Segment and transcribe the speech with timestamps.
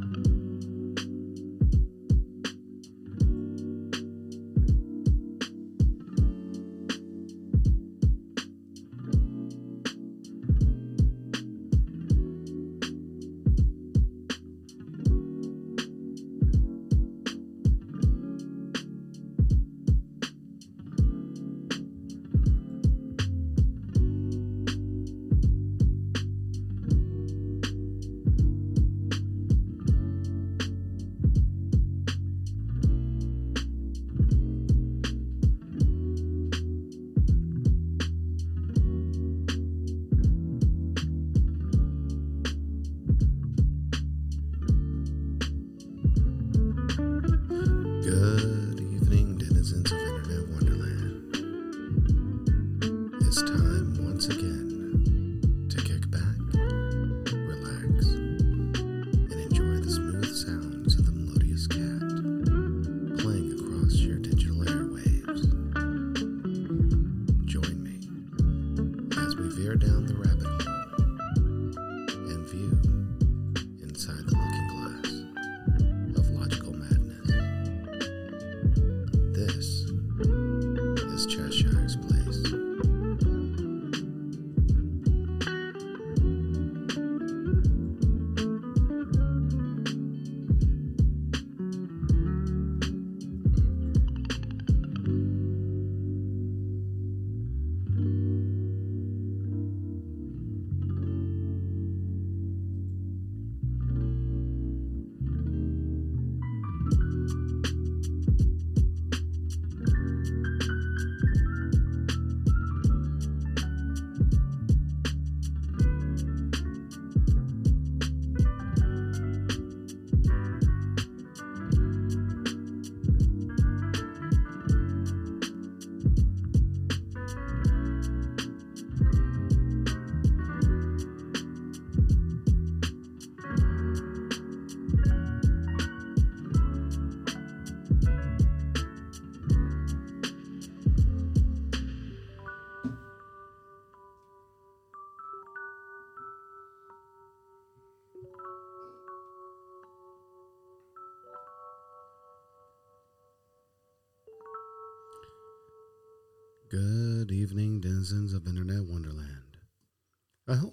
[0.00, 0.37] Good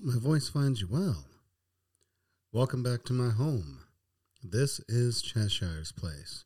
[0.05, 1.25] my voice finds you well.
[2.51, 3.79] Welcome back to my home.
[4.43, 6.45] This is Cheshire's Place.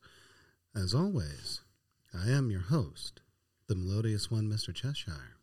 [0.73, 1.59] As always,
[2.13, 3.19] I am your host,
[3.67, 4.73] the melodious one, Mr.
[4.73, 5.35] Cheshire.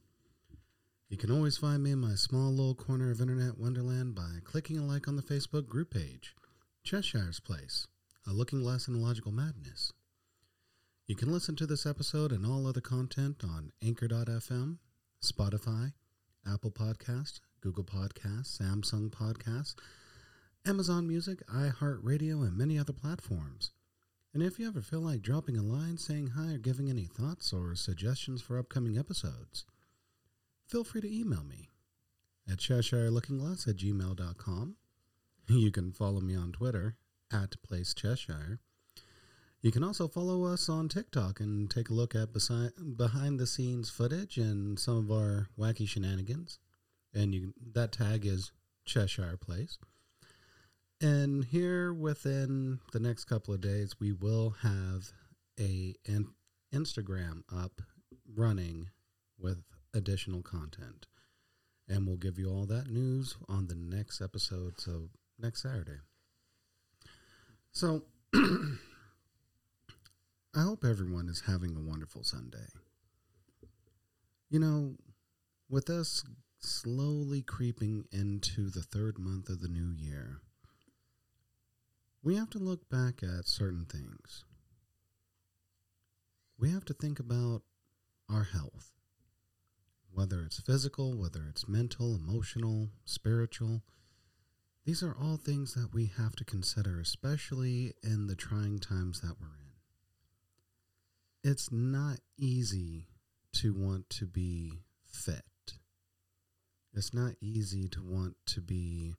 [1.10, 4.78] You can always find me in my small little corner of Internet Wonderland by clicking
[4.78, 6.34] a like on the Facebook group page,
[6.84, 7.86] Cheshire's Place,
[8.26, 9.92] a looking glass in logical madness.
[11.06, 14.78] You can listen to this episode and all other content on Anchor.fm,
[15.22, 15.92] Spotify,
[16.50, 19.74] Apple Podcast, Google Podcasts, Samsung Podcasts,
[20.64, 23.72] Amazon Music, iHeartRadio, and many other platforms.
[24.32, 27.52] And if you ever feel like dropping a line saying hi or giving any thoughts
[27.52, 29.64] or suggestions for upcoming episodes,
[30.68, 31.70] feel free to email me
[32.48, 34.76] at CheshireLookingGlass at gmail.com.
[35.48, 36.94] You can follow me on Twitter
[37.32, 38.60] at Place Cheshire.
[39.60, 43.46] You can also follow us on TikTok and take a look at besi- behind the
[43.48, 46.60] scenes footage and some of our wacky shenanigans.
[47.16, 48.52] And you, that tag is
[48.84, 49.78] Cheshire Place.
[51.00, 55.12] And here within the next couple of days, we will have
[55.58, 56.28] a an
[56.74, 57.80] Instagram up
[58.34, 58.90] running
[59.38, 59.62] with
[59.94, 61.06] additional content.
[61.88, 66.00] And we'll give you all that news on the next episode, so next Saturday.
[67.72, 68.02] So
[68.34, 68.76] I
[70.56, 72.66] hope everyone is having a wonderful Sunday.
[74.50, 74.96] You know,
[75.70, 76.24] with us
[76.66, 80.40] slowly creeping into the third month of the new year,
[82.22, 84.44] we have to look back at certain things.
[86.58, 87.62] We have to think about
[88.28, 88.92] our health,
[90.12, 93.82] whether it's physical, whether it's mental, emotional, spiritual.
[94.84, 99.36] These are all things that we have to consider, especially in the trying times that
[99.40, 99.66] we're in
[101.46, 103.06] it's not easy
[103.52, 105.44] to want to be fit.
[106.96, 109.14] It's not easy to want to be.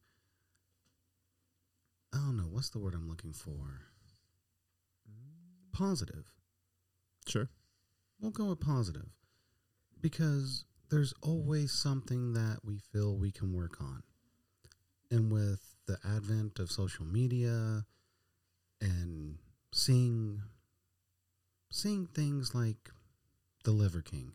[2.12, 2.48] I don't know.
[2.50, 3.84] What's the word I'm looking for?
[5.72, 6.26] Positive.
[7.28, 7.50] Sure.
[8.20, 9.10] We'll go with positive
[10.02, 14.02] because there's always something that we feel we can work on.
[15.12, 17.86] And with the advent of social media,
[18.82, 19.38] and
[19.74, 20.42] seeing
[21.70, 22.90] seeing things like
[23.64, 24.32] the Liver King,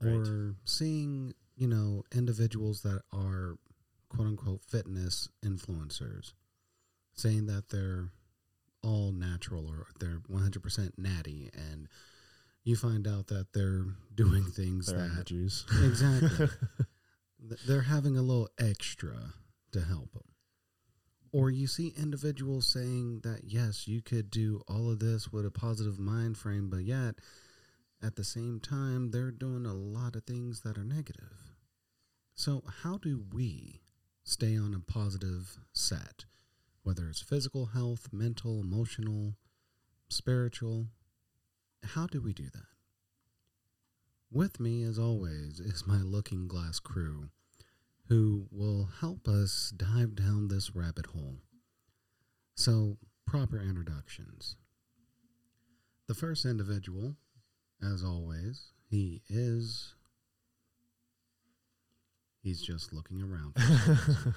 [0.00, 0.12] Right.
[0.14, 3.56] or seeing you know individuals that are
[4.08, 6.32] quote unquote fitness influencers
[7.14, 8.10] saying that they're
[8.82, 11.88] all natural or they're 100% natty and
[12.62, 15.64] you find out that they're doing things They're that juice.
[15.84, 16.48] Exactly.
[17.66, 19.34] they're having a little extra
[19.72, 20.22] to help them.
[21.32, 25.50] Or you see individuals saying that yes, you could do all of this with a
[25.50, 27.16] positive mind frame, but yet
[28.02, 31.45] at the same time they're doing a lot of things that are negative.
[32.36, 33.80] So how do we
[34.22, 36.26] stay on a positive set,
[36.82, 39.34] whether it's physical health, mental, emotional,
[40.08, 40.86] spiritual?
[41.82, 42.66] How do we do that?
[44.30, 47.30] With me, as always, is my looking glass crew
[48.08, 51.38] who will help us dive down this rabbit hole.
[52.54, 54.56] So, proper introductions.
[56.06, 57.16] The first individual,
[57.82, 59.94] as always, he is.
[62.46, 63.56] He's just looking around.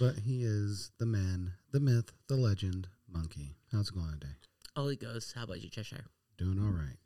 [0.00, 3.54] but he is the man, the myth, the legend, Monkey.
[3.70, 4.32] How's it going today?
[4.74, 5.32] Oh, it goes.
[5.36, 6.06] How about you, Cheshire?
[6.36, 6.96] Doing all right.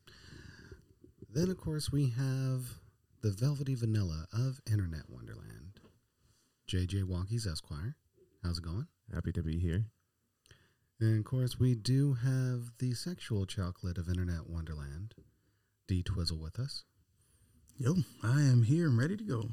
[1.31, 2.79] Then, of course, we have
[3.21, 5.81] the velvety vanilla of Internet Wonderland,
[6.67, 7.95] JJ Walkies Esquire.
[8.43, 8.87] How's it going?
[9.13, 9.85] Happy to be here.
[10.99, 15.13] And of course, we do have the sexual chocolate of Internet Wonderland,
[15.87, 16.85] D Twizzle, with us.
[17.79, 17.95] Yo,
[18.25, 19.51] I am here and ready to go.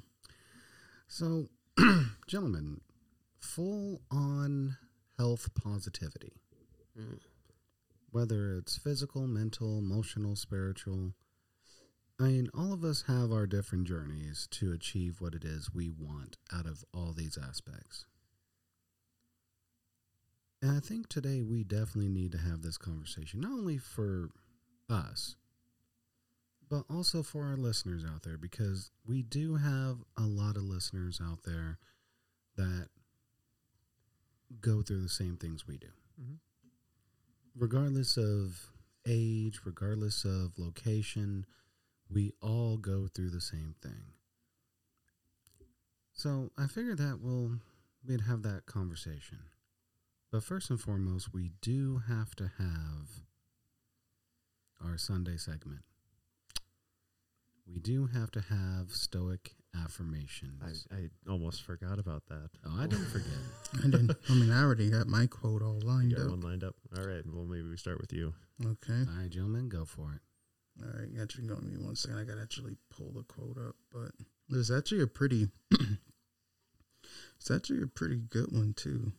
[1.08, 1.50] So,
[2.28, 2.82] gentlemen,
[3.40, 4.78] full on
[5.18, 6.34] health positivity,
[6.98, 7.20] Mm.
[8.10, 11.14] whether it's physical, mental, emotional, spiritual.
[12.18, 15.90] I mean, all of us have our different journeys to achieve what it is we
[15.90, 18.06] want out of all these aspects.
[20.62, 24.30] And I think today we definitely need to have this conversation, not only for
[24.90, 25.36] us,
[26.70, 31.20] but also for our listeners out there, because we do have a lot of listeners
[31.22, 31.78] out there
[32.56, 32.90] that
[34.62, 35.92] go through the same things we do.
[36.20, 36.40] Mhm.
[37.56, 38.72] Regardless of
[39.06, 41.46] age, regardless of location,
[42.10, 44.14] we all go through the same thing.
[46.14, 47.60] So I figured that we'll
[48.04, 49.50] we'd have that conversation.
[50.32, 53.26] But first and foremost, we do have to have
[54.82, 55.84] our Sunday segment.
[57.68, 60.88] We do have to have stoic affirmations.
[60.92, 62.50] I, I almost forgot about that.
[62.66, 63.28] oh, I didn't forget.
[63.84, 64.12] I didn't.
[64.30, 66.30] I mean, I already got my quote all You lined got up.
[66.32, 66.76] one lined up.
[66.98, 67.24] All right.
[67.26, 68.34] Well, maybe we start with you.
[68.64, 68.94] Okay.
[69.10, 70.22] All right, gentlemen, go for it.
[70.86, 71.10] All right.
[71.22, 72.20] Actually, give me one second.
[72.20, 74.12] I got to actually pull the quote up, but
[74.48, 75.48] there's actually a pretty.
[77.38, 79.12] it's actually a pretty good one too.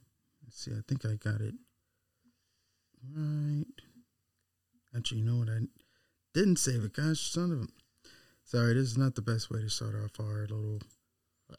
[0.45, 0.71] Let's see.
[0.73, 1.55] I think I got it
[3.15, 3.65] right.
[4.97, 5.49] Actually, you know what?
[5.49, 5.61] I
[6.33, 6.93] didn't save it.
[6.95, 7.67] Gosh, son of a.
[8.47, 10.79] Sorry, this is not the best way to start off our little.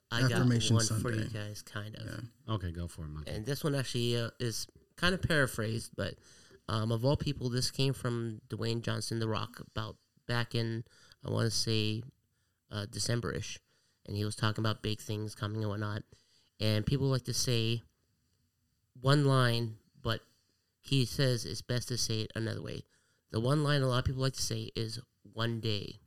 [0.09, 2.05] I got Affirmation one for you guys, kind of.
[2.05, 2.53] Yeah.
[2.55, 3.29] Okay, go for it, Monkey.
[3.29, 6.15] And this one actually uh, is kind of paraphrased, but
[6.69, 9.97] um, of all people, this came from Dwayne Johnson, The Rock, about
[10.29, 10.85] back in,
[11.25, 12.03] I want to say,
[12.71, 13.59] uh, December ish.
[14.07, 16.03] And he was talking about big things coming and whatnot.
[16.61, 17.83] And people like to say
[19.01, 20.21] one line, but
[20.79, 22.83] he says it's best to say it another way.
[23.31, 25.01] The one line a lot of people like to say is
[25.33, 25.99] one day.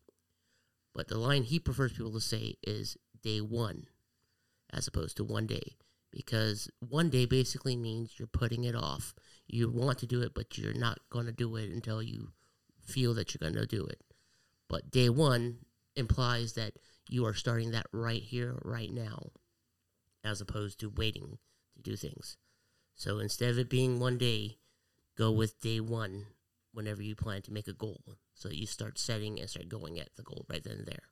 [0.94, 3.86] But the line he prefers people to say is day one,
[4.72, 5.76] as opposed to one day
[6.10, 9.14] because one day basically means you're putting it off.
[9.46, 12.32] You want to do it, but you're not going to do it until you
[12.80, 14.00] feel that you're going to do it.
[14.68, 15.58] But day one
[15.96, 16.74] implies that
[17.08, 19.30] you are starting that right here, right now,
[20.24, 21.38] as opposed to waiting
[21.74, 22.36] to do things.
[22.94, 24.58] So instead of it being one day,
[25.16, 26.26] go with day one
[26.72, 28.00] whenever you plan to make a goal.
[28.34, 31.02] So you start setting and start going at the goal right then and there.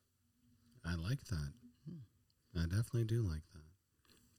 [0.85, 1.53] I like that.
[2.55, 3.63] I definitely do like that.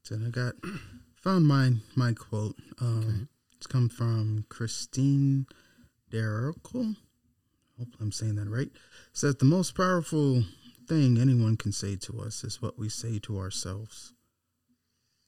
[0.02, 0.54] So I got
[1.16, 2.56] found my my quote.
[2.80, 3.26] Um, Okay.
[3.60, 5.44] It's come from Christine
[6.10, 6.96] Dericle.
[7.78, 8.70] Hope I'm saying that right.
[9.12, 10.44] Says the most powerful
[10.88, 14.14] thing anyone can say to us is what we say to ourselves.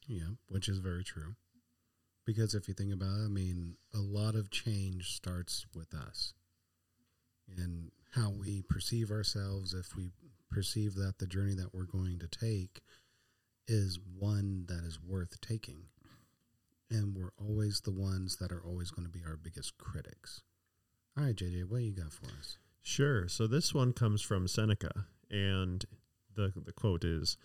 [0.07, 1.35] Yeah, which is very true.
[2.25, 6.35] Because if you think about it, I mean, a lot of change starts with us
[7.57, 9.75] and how we perceive ourselves.
[9.75, 10.11] If we
[10.51, 12.81] perceive that the journey that we're going to take
[13.67, 15.85] is one that is worth taking,
[16.91, 20.43] and we're always the ones that are always going to be our biggest critics.
[21.17, 22.59] All right, JJ, what you got for us?
[22.83, 23.29] Sure.
[23.29, 25.85] So this one comes from Seneca, and
[26.35, 27.37] the the quote is,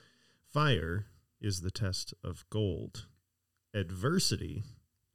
[0.45, 1.07] "Fire
[1.39, 3.05] is the test of gold.
[3.77, 4.63] Adversity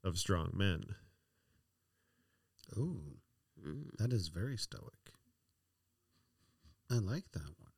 [0.04, 0.84] of strong men.
[2.76, 3.18] Ooh,
[3.98, 5.12] that is very stoic.
[6.90, 7.72] I like that one.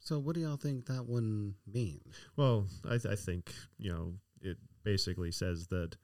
[0.00, 2.14] So, what do y'all think that one means?
[2.36, 5.96] Well, I, th- I think you know it basically says that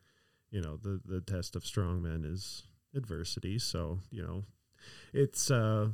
[0.51, 2.63] you know the the test of strong men is
[2.95, 3.59] adversity.
[3.59, 4.45] So you know
[5.13, 5.89] it's uh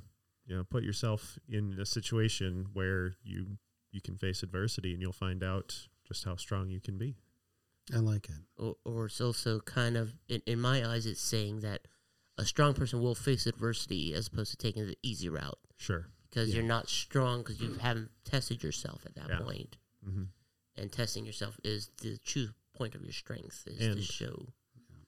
[0.46, 3.58] you know put yourself in a situation where you
[3.90, 7.16] you can face adversity and you'll find out just how strong you can be.
[7.94, 8.36] I like it.
[8.56, 11.82] Or, or it's also kind of, in, in my eyes, it's saying that
[12.38, 16.08] a strong person will face adversity as opposed to taking the easy route Sure.
[16.30, 16.56] because Yeah.
[16.56, 19.38] you're not strong because you haven't tested yourself at that Yeah.
[19.40, 19.76] point.
[20.02, 20.24] hmm
[20.76, 24.48] And testing yourself is the true point of your strength is to And- show.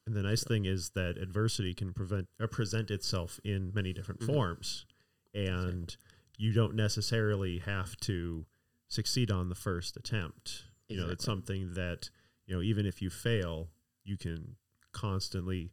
[0.06, 4.20] And the nice thing is that adversity can prevent uh, present itself in many different
[4.20, 4.26] Mhm.
[4.26, 4.86] forms,
[5.34, 5.96] and
[6.38, 8.46] you don't necessarily have to
[8.86, 10.62] succeed on the first attempt.
[10.88, 12.10] You know, it's something that
[12.46, 13.68] you know even if you fail,
[14.04, 14.56] you can
[14.92, 15.72] constantly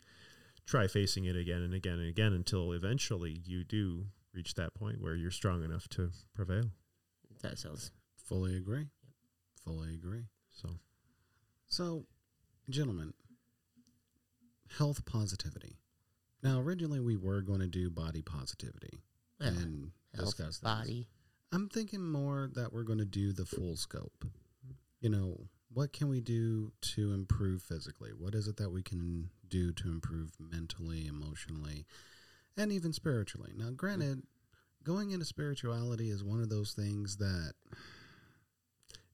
[0.65, 5.01] try facing it again and again and again until eventually you do reach that point
[5.01, 6.71] where you're strong enough to prevail.
[7.41, 7.91] That sounds
[8.25, 8.87] Fully agree.
[9.63, 10.23] Fully agree.
[10.49, 10.69] So
[11.67, 12.05] So,
[12.69, 13.13] gentlemen,
[14.77, 15.77] health positivity.
[16.41, 19.03] Now, originally we were going to do body positivity
[19.39, 20.59] well, and health, discuss this.
[20.59, 21.07] body.
[21.51, 24.25] I'm thinking more that we're going to do the full scope.
[25.03, 25.37] You know,
[25.69, 28.11] what can we do to improve physically?
[28.17, 31.85] What is it that we can do to improve mentally, emotionally,
[32.55, 33.51] and even spiritually?
[33.53, 34.23] Now, granted,
[34.81, 37.51] going into spirituality is one of those things that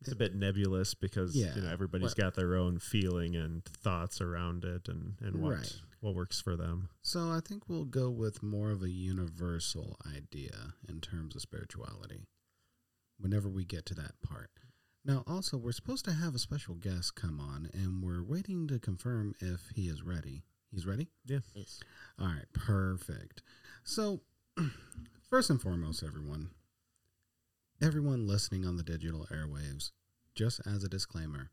[0.02, 1.72] it's a bit nebulous because you know Yeah.
[1.72, 5.82] everybody's Well- got their own feeling and thoughts around it and and what Right.
[6.02, 6.90] what works for them.
[7.02, 12.28] So I think we'll go with more of a universal idea in terms of spirituality
[13.18, 14.52] whenever we get to that part.
[15.10, 18.78] Now, also, we're supposed to have a special guest come on, and we're waiting to
[18.78, 20.44] confirm if he is ready.
[20.70, 21.08] He's ready?
[21.26, 21.40] Yeah.
[21.56, 21.80] Yes.
[22.20, 23.42] All right, perfect.
[23.84, 24.22] So,
[25.28, 26.52] first and foremost, everyone,
[27.82, 29.90] everyone listening on the digital airwaves,
[30.36, 31.50] just as a disclaimer,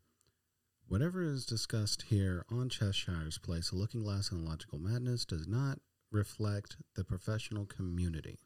[0.86, 5.78] whatever is discussed here on Cheshire's Place, a Looking Glass and Logical Madness, does not
[6.12, 8.38] reflect the professional community.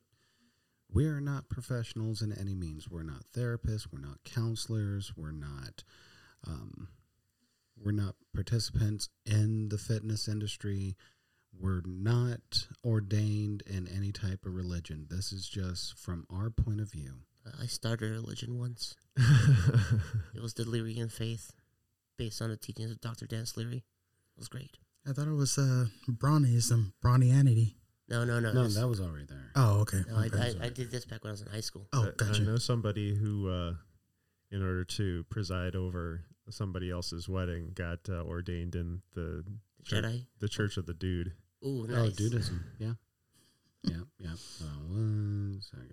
[0.93, 2.89] We are not professionals in any means.
[2.91, 3.87] We're not therapists.
[3.93, 5.13] We're not counselors.
[5.17, 5.85] We're not.
[6.47, 6.89] Um,
[7.83, 10.97] we're not participants in the fitness industry.
[11.59, 15.07] We're not ordained in any type of religion.
[15.11, 17.21] This is just from our point of view.
[17.47, 18.97] Uh, I started a religion once.
[20.35, 21.53] It was the Lyrian faith,
[22.17, 23.27] based on the teachings of Dr.
[23.27, 23.79] Dan Leary.
[23.79, 24.79] It was great.
[25.07, 27.75] I thought it was uh Brownieism, Brownianity.
[28.11, 28.53] No, no, no.
[28.53, 29.51] No, that was already there.
[29.55, 30.03] Oh, okay.
[30.09, 30.55] no I, okay.
[30.61, 31.87] I, I did this back when I was in high school.
[31.93, 33.75] oh, I- I know somebody who, uh,
[34.51, 40.03] in order to preside over somebody else's wedding, got uh, ordained in the The Sure.
[40.03, 40.27] Jedi.
[40.41, 41.33] the Church of the Dude.
[41.65, 42.13] Ooh, Oh, nice.
[42.13, 42.61] Dudeism.
[42.79, 42.93] Yeah.
[43.83, 44.29] Yeah, yeah.
[44.61, 45.89] Hold on one second.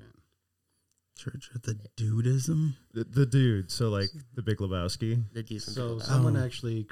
[1.17, 2.73] Church of the Dudeism.
[2.93, 3.71] The, the Dude.
[3.71, 5.23] So like the Big Lebowski.
[5.33, 6.43] The Jews and So someone Oh.
[6.43, 6.85] actually,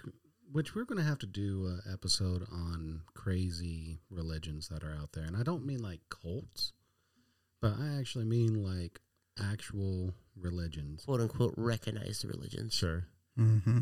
[0.55, 5.11] which we're going to have to do an episode on crazy religions that are out
[5.11, 6.71] there, and I don't mean like cults,
[7.61, 9.01] but I actually mean like
[9.37, 11.03] actual religions.
[11.03, 12.73] quote unquote recognized the religions.
[12.73, 13.03] Sure.
[13.37, 13.79] Mm-hmm.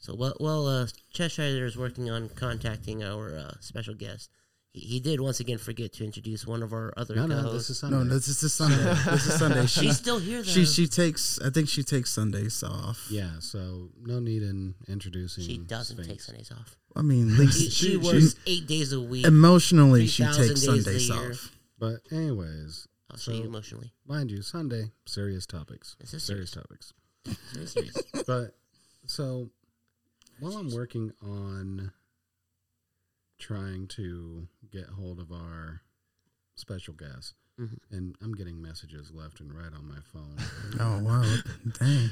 [0.00, 4.28] So while while uh, Cheshire is working on contacting our uh, special guest,
[4.76, 7.68] he, he did once again forget to introduce one of our other No, no, co-hosts.
[7.68, 7.96] this is Sunday.
[7.96, 8.76] No, this is Sunday.
[9.10, 9.66] this is Sunday.
[9.66, 10.50] She, She's still here though.
[10.50, 11.38] she she takes.
[11.40, 13.06] I think she takes Sundays off.
[13.10, 15.44] yeah, so no need in introducing.
[15.44, 16.26] she doesn't take Sphinx.
[16.26, 16.76] Sundays off.
[16.94, 19.26] I mean, at She, least she, she, works eight days a week.
[19.26, 21.52] emotionally she takes days a Sundays off.
[21.78, 23.92] But anyways, I'll show you emotionally.
[24.06, 25.94] mind you, Sunday serious topics.
[26.00, 26.66] This is serious serious.
[26.68, 26.92] topics.
[27.54, 27.96] Very serious.
[28.26, 28.54] but
[29.06, 29.50] so
[30.40, 31.92] while I'm working on
[33.38, 35.82] trying to get hold of our
[36.54, 37.78] special guest, Mhm.
[37.90, 40.36] and I'm getting messages left and right on my phone.
[40.80, 41.36] Oh wow,
[41.78, 42.10] dang!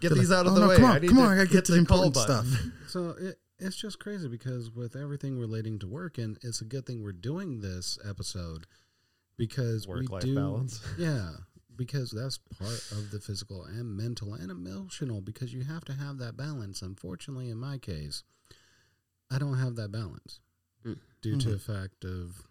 [0.00, 0.76] Get these out of Oh, the no, way.
[0.76, 2.46] come on, I need come to on, I gotta get to the important stuff.
[2.88, 6.86] so it, it's just crazy because with everything relating to work, and it's a good
[6.86, 8.66] thing we're doing this episode
[9.36, 10.80] because we Work life do, balance.
[10.98, 11.32] Yeah,
[11.76, 16.18] because that's part of the physical and mental and emotional because you have to have
[16.18, 16.82] that balance.
[16.82, 18.22] Unfortunately, in my case,
[19.34, 20.40] I don't have that balance
[20.84, 20.98] Mm.
[21.22, 21.52] due to Mhm.
[21.52, 22.46] the fact of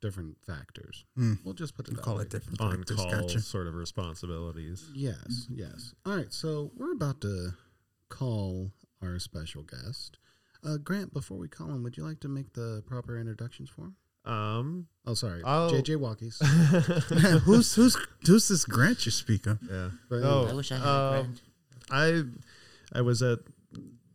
[0.00, 1.04] different factors.
[1.16, 1.38] Mm.
[1.44, 2.22] We'll just put it We that call way.
[2.24, 2.96] it different On factors.
[2.96, 3.40] call Gotcha.
[3.40, 4.90] sort of responsibilities.
[4.94, 5.94] Yes, yes.
[6.04, 7.54] All right, so we're about to
[8.08, 10.18] call our special guest.
[10.62, 13.86] Uh, Grant, before we call him, would you like to make the proper introductions for
[13.86, 13.96] him?
[14.24, 14.88] Um.
[15.06, 16.36] Oh, sorry, I'll- JJ Walkies.
[17.44, 19.58] who's who's who's this Grant you speak of?
[19.62, 19.90] yeah.
[20.10, 21.40] But Oh, I wish I had um, a grand.
[22.92, 23.38] I I was at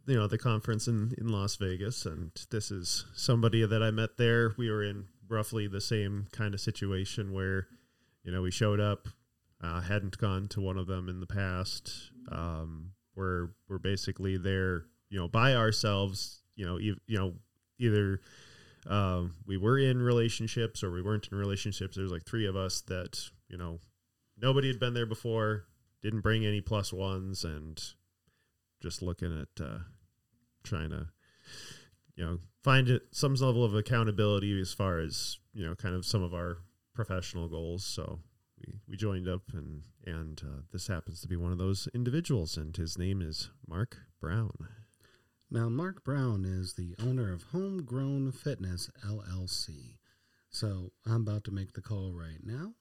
[0.05, 4.17] you know the conference in in Las Vegas, and this is somebody that I met
[4.17, 4.53] there.
[4.57, 7.67] We were in roughly the same kind of situation where,
[8.23, 9.07] you know, we showed up,
[9.61, 12.11] uh, hadn't gone to one of them in the past.
[12.31, 16.41] Um, we're we're basically there, you know, by ourselves.
[16.55, 17.33] You know, you know,
[17.79, 18.21] either
[18.87, 21.95] um, we were in relationships or we weren't in relationships.
[21.95, 23.79] There's like three of us that you know
[24.39, 25.65] nobody had been there before,
[26.01, 27.81] didn't bring any plus ones, and
[28.81, 29.79] just looking at uh,
[30.63, 31.07] trying to
[32.15, 36.05] you know find it some level of accountability as far as you know kind of
[36.05, 36.57] some of our
[36.93, 37.85] professional goals.
[37.85, 38.19] So
[38.59, 42.57] we we joined up and and uh, this happens to be one of those individuals,
[42.57, 44.51] and his name is Mark Brown.
[45.53, 49.97] Now, Mark Brown is the owner of Home Groan Fitness LLC.
[50.49, 52.73] So I'm about to make the call right now.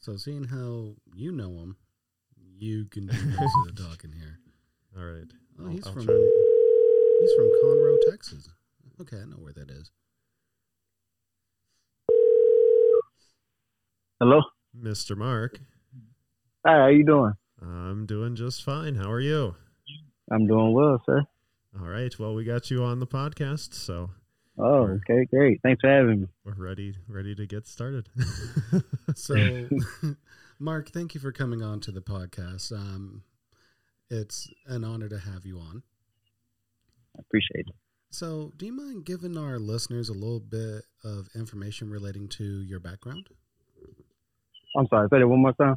[0.00, 1.76] So, seeing how you know him,
[2.58, 4.38] you can do most of the talking here.
[4.96, 5.30] All right.
[5.60, 6.14] Oh, he's I'll from try.
[7.20, 8.48] he's from Conroe, Texas.
[9.00, 9.90] Okay, I know where that is.
[14.20, 14.40] Hello.
[14.78, 15.16] Mr.
[15.16, 15.58] Mark.
[16.66, 17.32] Hi, how you doing?
[17.60, 18.94] I'm doing just fine.
[18.96, 19.54] How are you?
[20.30, 21.22] I'm doing well, sir.
[21.80, 22.16] All right.
[22.18, 24.10] Well, we got you on the podcast, so
[24.56, 25.60] Oh, okay, great.
[25.62, 26.26] Thanks for having me.
[26.44, 28.08] we're ready ready to get started.
[29.16, 29.68] So,
[30.58, 32.72] Mark, thank you for coming on to the podcast.
[32.72, 33.22] Um,
[34.10, 35.82] it's an honor to have you on.
[37.16, 37.74] I appreciate it.
[38.10, 42.78] So, do you mind giving our listeners a little bit of information relating to your
[42.78, 43.28] background?
[44.76, 45.08] I'm sorry.
[45.10, 45.76] Say that one more time.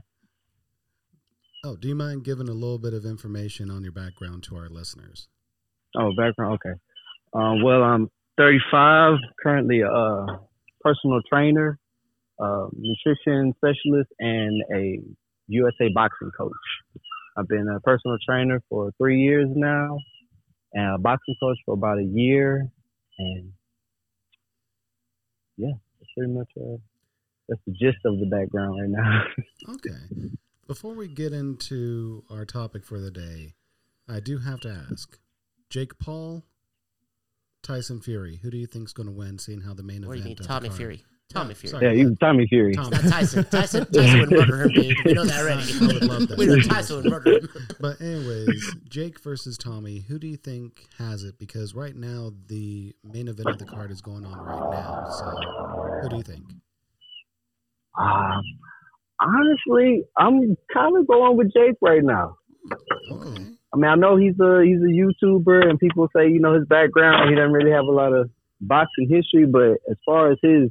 [1.63, 4.69] Oh, do you mind giving a little bit of information on your background to our
[4.69, 5.27] listeners?
[5.96, 6.60] Oh, background.
[6.63, 6.79] Okay.
[7.34, 10.25] Um, well, I'm 35, currently a uh,
[10.81, 11.79] personal trainer,
[12.40, 15.00] uh, nutrition specialist, and a
[15.48, 16.53] USA boxing coach.
[17.37, 20.00] I've been a personal trainer for three years now,
[20.73, 22.67] and a boxing coach for about a year.
[23.19, 23.53] And
[25.57, 26.77] yeah, that's pretty much uh,
[27.47, 29.23] that's the gist of the background right now.
[29.69, 30.31] Okay.
[30.65, 33.53] Before we get into our topic for the day,
[34.07, 35.17] I do have to ask
[35.69, 36.45] Jake Paul,
[37.63, 40.19] Tyson Fury, who do you think's going to win, seeing how the main What do
[40.19, 41.03] you mean, event of Tommy Fury?
[41.29, 41.72] Tommy Yeah, Fury.
[41.72, 41.85] sorry.
[41.85, 42.74] yeah, you Tommy Fury.
[42.74, 43.44] Tom- Not Tyson.
[43.46, 43.85] Tyson.
[43.92, 44.98] Tyson would murder him, dude.
[45.05, 45.63] We know that already.
[45.81, 46.37] I would love that.
[46.37, 47.50] We know Tyson would murder him.
[47.81, 51.37] But anyways, Jake versus Tommy, who do you think has it?
[51.37, 55.05] Because right now the main event of the card is going on right now.
[55.09, 56.44] So who do you think?
[58.00, 58.42] Um,
[59.20, 62.35] honestly, I'm kind of going with Jake right now.
[63.11, 63.44] Okay.
[63.74, 66.66] I mean, I know he's a he's a YouTuber, and people say you know his
[66.68, 67.29] background.
[67.29, 68.29] He doesn't really have a lot of
[68.61, 70.70] boxing history, but as far as his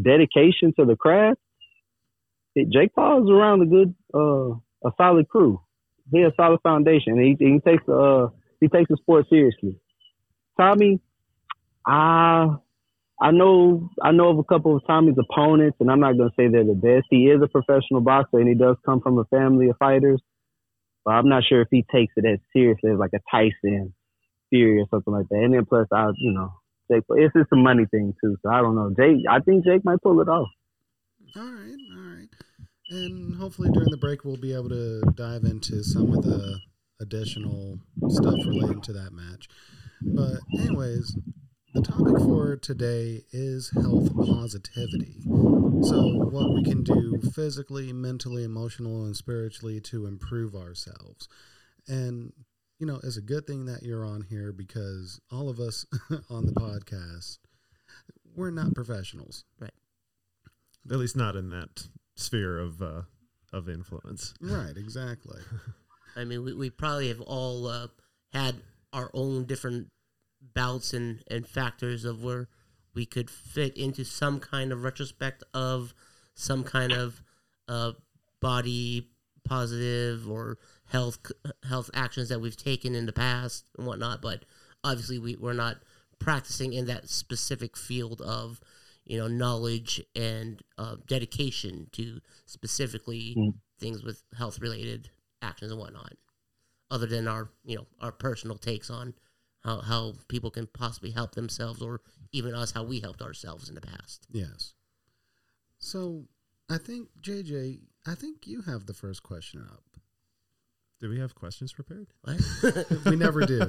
[0.00, 1.38] dedication to the craft,
[2.54, 4.50] it, Jake Paul is around a good, uh,
[4.86, 5.60] a solid crew.
[6.12, 7.18] He has a solid foundation.
[7.18, 8.28] He he takes uh
[8.60, 9.78] he takes the sport seriously.
[10.58, 11.00] Tommy,
[11.86, 12.48] I
[13.20, 16.48] I know I know of a couple of Tommy's opponents, and I'm not gonna say
[16.48, 17.06] they're the best.
[17.10, 20.20] He is a professional boxer, and he does come from a family of fighters.
[21.04, 23.94] But I'm not sure if he takes it as seriously as like a Tyson
[24.50, 25.38] Fury or something like that.
[25.38, 26.52] And then plus, I you know,
[26.90, 28.36] Jake, it's just a money thing too.
[28.42, 28.92] So I don't know.
[28.96, 30.48] Jake, I think Jake might pull it off.
[31.36, 32.28] All right, all right.
[32.90, 36.58] And hopefully during the break we'll be able to dive into some of the
[37.00, 39.48] additional stuff relating to that match.
[40.02, 41.16] But anyways,
[41.74, 45.22] the topic for today is health positivity.
[45.24, 51.28] So what we can do physically, mentally, emotionally, and spiritually to improve ourselves.
[51.88, 52.32] And
[52.82, 55.86] you know, it's a good thing that you're on here because all of us
[56.28, 57.38] on the podcast
[58.34, 59.44] we're not professionals.
[59.60, 59.70] Right.
[60.90, 63.02] At least not in that sphere of uh,
[63.52, 64.34] of influence.
[64.40, 65.40] Right, exactly.
[66.16, 67.86] I mean, we, we probably have all uh,
[68.32, 68.56] had
[68.92, 69.86] our own different
[70.52, 72.48] bouts and, and factors of where
[72.96, 75.94] we could fit into some kind of retrospect of
[76.34, 77.22] some kind of
[77.68, 77.92] uh,
[78.40, 79.12] body
[79.44, 80.58] positive or
[80.92, 81.18] health
[81.68, 84.22] health actions that we've taken in the past and whatnot.
[84.22, 84.44] But
[84.84, 85.78] obviously, we, we're not
[86.18, 88.60] practicing in that specific field of
[89.04, 93.54] you know knowledge and uh, dedication to specifically Mm.
[93.80, 96.12] things with health related actions and whatnot
[96.90, 99.14] other than our you know our personal takes on
[99.64, 102.00] how, how people can possibly help themselves or
[102.32, 104.74] even us how we helped ourselves in the past Yes.
[105.78, 106.26] So
[106.70, 109.82] I think JJ, I think you have the first question up.
[111.02, 112.06] Do we have questions prepared?
[113.04, 113.60] We never do.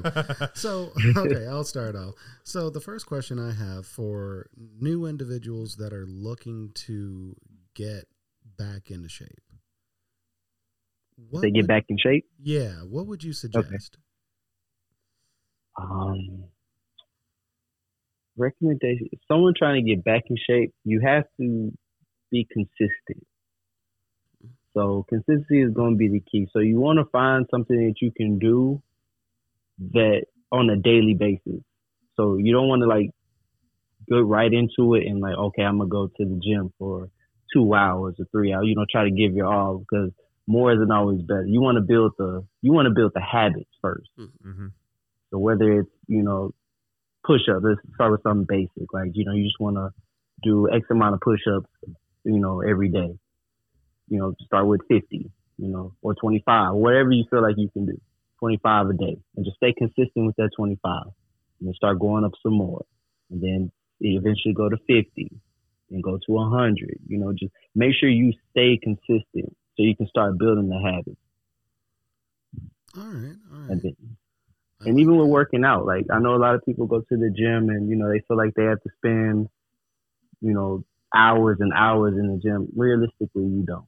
[0.54, 2.14] So okay, I'll start off.
[2.44, 4.48] So the first question I have for
[4.80, 7.36] new individuals that are looking to
[7.74, 8.06] get
[8.58, 9.42] back into shape.
[11.32, 12.26] What They get would- back in shape.
[12.40, 12.74] Yeah.
[12.88, 13.98] What would you suggest?
[15.82, 16.44] Um,
[18.38, 21.72] recommendation: Someone trying to get back in shape, you have to
[22.30, 23.26] be consistent.
[24.74, 26.48] So consistency is going to be the key.
[26.52, 28.82] So you want to find something that you can do
[29.92, 31.62] that on a daily basis.
[32.16, 33.10] So you don't want to like
[34.10, 37.10] go right into it and like, okay, I'm gonna go to the gym for
[37.54, 38.66] two hours or three hours.
[38.68, 40.12] You know, try to give your all because
[40.48, 41.46] more isn't always better.
[41.46, 44.10] You want to build the you want to build the habits first.
[44.20, 44.68] Mm-hmm.
[45.32, 46.52] So whether it's, you know,
[47.26, 48.94] push up, let's start with something basic.
[48.94, 49.90] Like, you know, you just want to
[50.44, 51.70] do X amount of push ups,
[52.24, 53.18] you know, every day.
[54.10, 57.86] You know, start with 50, you know, or 25, whatever you feel like you can
[57.86, 58.00] do.
[58.40, 61.14] 25 a day and just stay consistent with that 25 and
[61.62, 62.84] then start going up some more
[63.32, 65.32] and then eventually go to 50
[65.92, 67.00] and go to 100.
[67.08, 71.18] You know, just make sure you stay consistent so you can start building the habit.
[72.98, 73.36] All right.
[73.52, 73.70] All right.
[73.72, 73.96] And then,
[74.82, 77.30] and even with working out, like I know a lot of people go to the
[77.30, 79.48] gym and you know they feel like they have to spend,
[80.42, 80.84] you know,
[81.16, 82.68] hours and hours in the gym.
[82.76, 83.86] Realistically, you don't.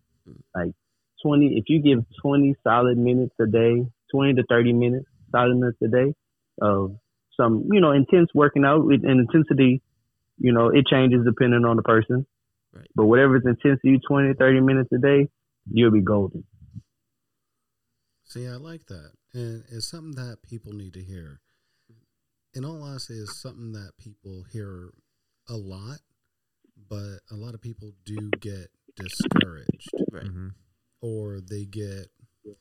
[0.54, 0.74] Like
[1.22, 5.78] twenty, if you give twenty solid minutes a day, twenty to thirty minutes solid minutes
[5.84, 6.14] a day
[6.62, 6.98] of
[7.38, 9.82] some, you know, intense working out with an intensity,
[10.38, 12.26] you know, it changes depending on the person.
[12.74, 12.88] Right.
[12.96, 15.30] But whatever is intense to you, 20 30 minutes a day,
[15.72, 16.46] you'll be golden.
[18.24, 19.12] See, I like that.
[19.34, 21.42] And it's something that people need to hear.
[22.54, 24.90] In all honesty, it's something that people hear
[25.50, 26.00] a lot,
[26.90, 30.24] but a lot of people do get discouraged Right.
[30.26, 30.48] Mm-hmm.
[31.02, 32.08] or they get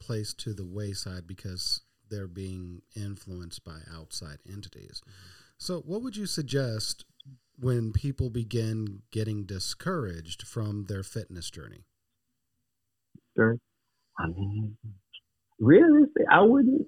[0.01, 5.03] placed to the wayside because they're being influenced by outside entities.
[5.59, 7.05] So, what would you suggest
[7.59, 11.85] when people begin getting discouraged from their fitness journey?
[13.37, 13.57] Sure.
[14.19, 14.77] I mean,
[15.59, 16.87] realistic, I wouldn't.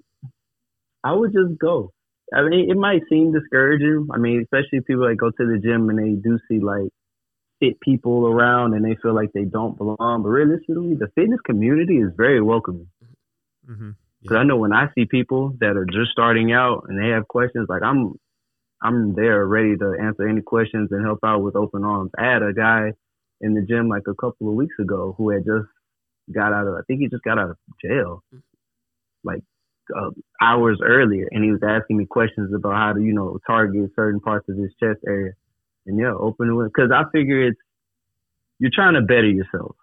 [1.03, 1.91] I would just go.
[2.33, 4.07] I mean, it might seem discouraging.
[4.13, 6.89] I mean, especially people that go to the gym and they do see like
[7.59, 10.23] fit people around and they feel like they don't belong.
[10.23, 12.87] But realistically, the fitness community is very welcoming.
[13.69, 13.91] Mm-hmm.
[14.21, 17.27] Because I know when I see people that are just starting out and they have
[17.27, 18.15] questions, like I'm,
[18.81, 22.11] I'm there ready to answer any questions and help out with open arms.
[22.17, 22.93] I had a guy
[23.41, 25.67] in the gym like a couple of weeks ago who had just
[26.33, 28.23] got out of, I think he just got out of jail,
[29.23, 29.43] like
[29.95, 30.09] uh,
[30.41, 34.19] hours earlier, and he was asking me questions about how to, you know, target certain
[34.19, 35.33] parts of his chest area.
[35.87, 37.59] And yeah, open it because I figure it's
[38.59, 39.75] you're trying to better yourself.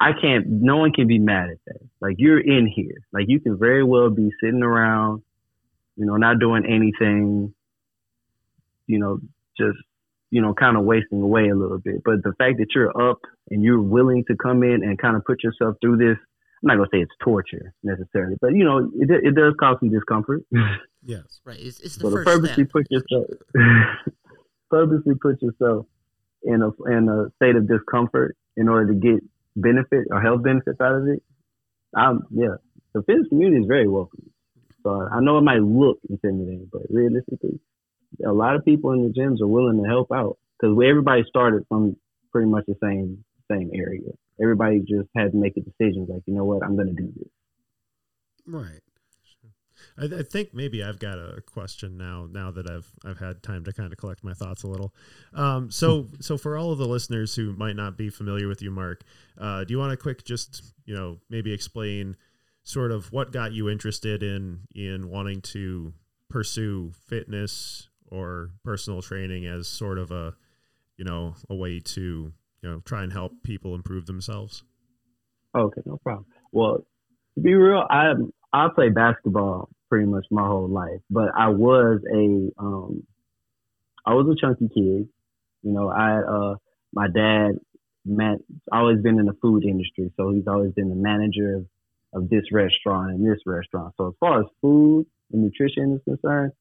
[0.00, 0.46] I can't.
[0.46, 1.80] No one can be mad at that.
[2.00, 2.96] Like you're in here.
[3.12, 5.22] Like you can very well be sitting around,
[5.96, 7.54] you know, not doing anything.
[8.86, 9.20] You know,
[9.58, 9.78] just
[10.30, 12.02] you know, kind of wasting away a little bit.
[12.04, 15.24] But the fact that you're up and you're willing to come in and kind of
[15.24, 16.18] put yourself through this,
[16.62, 19.90] I'm not gonna say it's torture necessarily, but you know, it it does cause some
[19.90, 20.42] discomfort.
[21.06, 21.40] Yes.
[21.44, 21.60] Right.
[21.60, 22.72] It's, it's the So to first purposely step.
[22.72, 23.26] put yourself
[24.70, 25.86] purposely put yourself
[26.42, 29.22] in a in a state of discomfort in order to get
[29.56, 31.22] benefit or health benefits out of it.
[31.96, 32.56] Um, yeah,
[32.94, 34.30] the fitness community is very welcoming.
[34.82, 37.58] So I know it might look intimidating, but realistically,
[38.24, 41.64] a lot of people in the gyms are willing to help out because everybody started
[41.68, 41.96] from
[42.30, 44.10] pretty much the same same area.
[44.40, 47.12] Everybody just had to make a decision, like you know what, I'm going to do
[47.16, 47.28] this.
[48.46, 48.80] Right.
[49.98, 52.28] I, I think maybe I've got a question now.
[52.30, 54.94] Now that I've I've had time to kind of collect my thoughts a little.
[55.34, 58.70] Um, so so for all of the listeners who might not be familiar with you,
[58.70, 59.02] Mark,
[59.38, 62.16] uh, do you want to quick just you know maybe explain
[62.62, 65.92] sort of what got you interested in in wanting to
[66.28, 70.34] pursue fitness or personal training as sort of a
[70.96, 72.32] you know a way to
[72.62, 74.62] you know try and help people improve themselves.
[75.54, 76.26] Okay, no problem.
[76.52, 76.84] Well,
[77.34, 78.12] to be real, I
[78.52, 83.04] I played basketball pretty much my whole life, but I was a um
[84.04, 85.08] I was a chunky kid.
[85.62, 86.54] You know, I uh
[86.92, 87.58] my dad
[88.04, 88.38] man
[88.72, 91.66] always been in the food industry, so he's always been the manager of,
[92.22, 93.94] of this restaurant and this restaurant.
[93.96, 96.52] So as far as food and nutrition is concerned,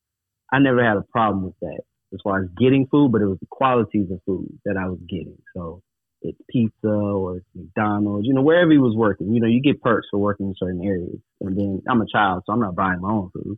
[0.51, 1.81] I never had a problem with that
[2.13, 4.99] as far as getting food, but it was the qualities of food that I was
[5.07, 5.38] getting.
[5.55, 5.81] So
[6.27, 9.81] it's pizza or it's McDonald's, you know, wherever he was working, you know, you get
[9.81, 11.19] perks for working in certain areas.
[11.41, 13.57] And then I'm a child, so I'm not buying my own food.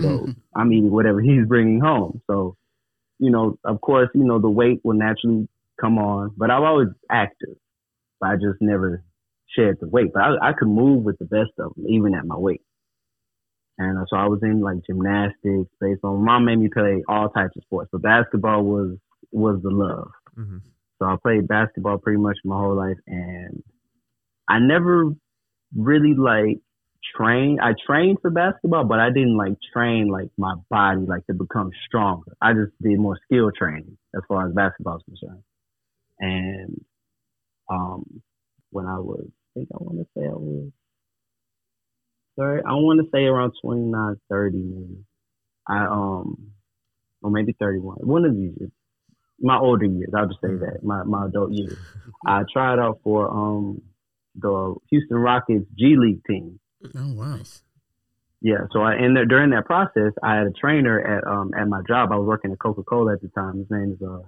[0.00, 2.20] So I'm eating whatever he's bringing home.
[2.26, 2.56] So,
[3.18, 5.48] you know, of course, you know, the weight will naturally
[5.80, 7.56] come on, but I'm always active.
[8.20, 9.02] But I just never
[9.56, 10.12] shared the weight.
[10.12, 12.62] But I, I could move with the best of them, even at my weight.
[13.78, 16.18] And so I was in like gymnastics, baseball.
[16.18, 18.98] My mom made me play all types of sports, but basketball was
[19.32, 20.10] was the love.
[20.34, 20.58] hmm
[21.02, 23.64] So I played basketball pretty much my whole life, and
[24.48, 25.10] I never
[25.76, 26.58] really like
[27.16, 27.58] train.
[27.60, 31.72] I trained for basketball, but I didn't like train like my body like to become
[31.88, 32.36] stronger.
[32.40, 35.42] I just did more skill training as far as basketball is concerned.
[36.20, 36.84] And
[37.68, 38.22] um,
[38.70, 40.70] when I was, I think I want to say I was,
[42.38, 45.04] sorry, I want to say around 29, 30 maybe.
[45.66, 46.52] I um,
[47.22, 47.96] or maybe 31.
[48.02, 48.70] One of these.
[49.42, 50.82] My older years, I'll just say that.
[50.82, 51.76] My my adult years.
[52.24, 53.82] I tried out for um
[54.34, 56.60] the Houston Rockets G League team.
[56.96, 57.38] Oh wow.
[58.40, 61.82] Yeah, so I and during that process, I had a trainer at um at my
[61.86, 62.10] job.
[62.12, 63.58] I was working at Coca Cola at the time.
[63.58, 64.22] His name is uh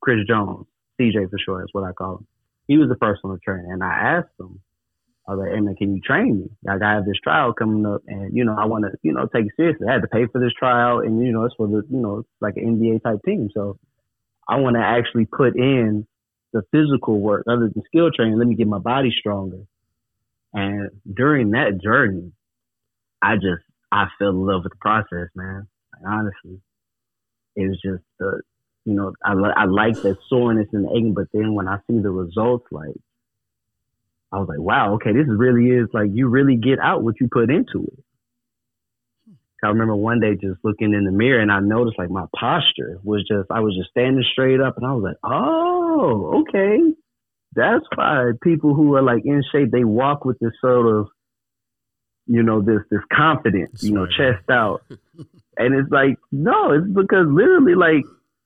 [0.00, 0.66] Chris Jones,
[1.00, 1.64] CJ for short.
[1.64, 2.26] is what I call him.
[2.66, 4.60] He was a personal trainer, and I asked him,
[5.26, 6.50] I was like, "Hey man, can you train me?
[6.62, 9.26] Like I have this trial coming up, and you know I want to you know
[9.34, 9.86] take it seriously.
[9.88, 12.18] I had to pay for this trial, and you know it's for the you know
[12.18, 13.78] it's like an NBA type team, so
[14.48, 16.06] I want to actually put in
[16.52, 18.38] the physical work other than skill training.
[18.38, 19.62] Let me get my body stronger.
[20.52, 22.32] And during that journey,
[23.20, 25.66] I just I fell in love with the process, man.
[25.92, 26.60] Like, honestly,
[27.56, 28.42] it was just the
[28.84, 31.98] you know I I like the soreness and the aching, but then when I see
[31.98, 32.94] the results, like
[34.30, 37.28] I was like, wow, okay, this really is like you really get out what you
[37.30, 38.03] put into it.
[39.64, 42.98] I remember one day just looking in the mirror and I noticed like my posture
[43.02, 46.78] was just I was just standing straight up and I was like, oh, okay.
[47.54, 51.08] That's why people who are like in shape they walk with this sort of
[52.26, 54.82] you know this this confidence, you know, chest out.
[55.56, 58.04] and it's like no, it's because literally like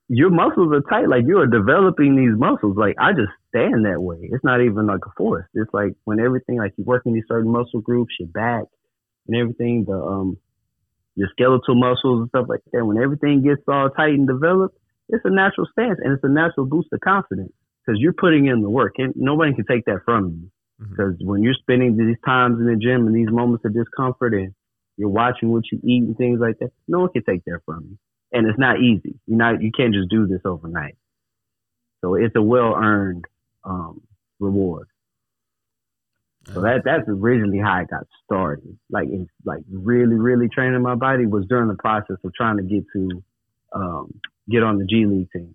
[0.08, 1.08] your muscles are tight.
[1.08, 2.76] Like you are developing these muscles.
[2.76, 4.18] Like I just stand that way.
[4.22, 5.46] It's not even like a force.
[5.54, 8.64] It's like when everything like you working these certain muscle groups, your back
[9.26, 10.38] and everything, the um
[11.18, 12.84] your skeletal muscles and stuff like that.
[12.84, 14.78] When everything gets all tight and developed,
[15.08, 17.52] it's a natural stance and it's a natural boost of confidence
[17.84, 20.50] because you're putting in the work and nobody can take that from you.
[20.78, 24.54] Because when you're spending these times in the gym and these moments of discomfort and
[24.96, 27.84] you're watching what you eat and things like that, no one can take that from
[27.90, 27.98] you.
[28.30, 29.18] And it's not easy.
[29.26, 30.96] You not you can't just do this overnight.
[32.00, 33.24] So it's a well earned
[33.64, 34.02] um,
[34.38, 34.86] reward.
[36.46, 38.78] So that that's originally how I got started.
[38.90, 42.62] Like in, like really really training my body was during the process of trying to
[42.62, 43.22] get to
[43.74, 45.54] um, get on the G League team.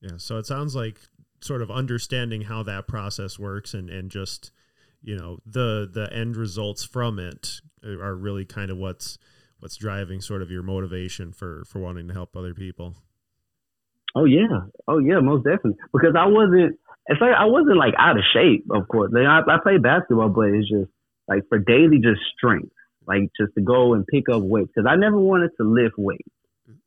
[0.00, 0.18] Yeah.
[0.18, 1.00] So it sounds like
[1.40, 4.52] sort of understanding how that process works and, and just,
[5.02, 9.18] you know, the the end results from it are really kind of what's
[9.58, 12.94] what's driving sort of your motivation for for wanting to help other people.
[14.14, 15.76] Oh yeah, oh yeah, most definitely.
[15.92, 16.78] Because I wasn't,
[17.08, 18.66] it's like I wasn't like out of shape.
[18.70, 20.90] Of course, like, I, I played basketball, but it's just
[21.28, 22.72] like for daily just strength,
[23.06, 24.70] like just to go and pick up weights.
[24.74, 26.28] Because I never wanted to lift weights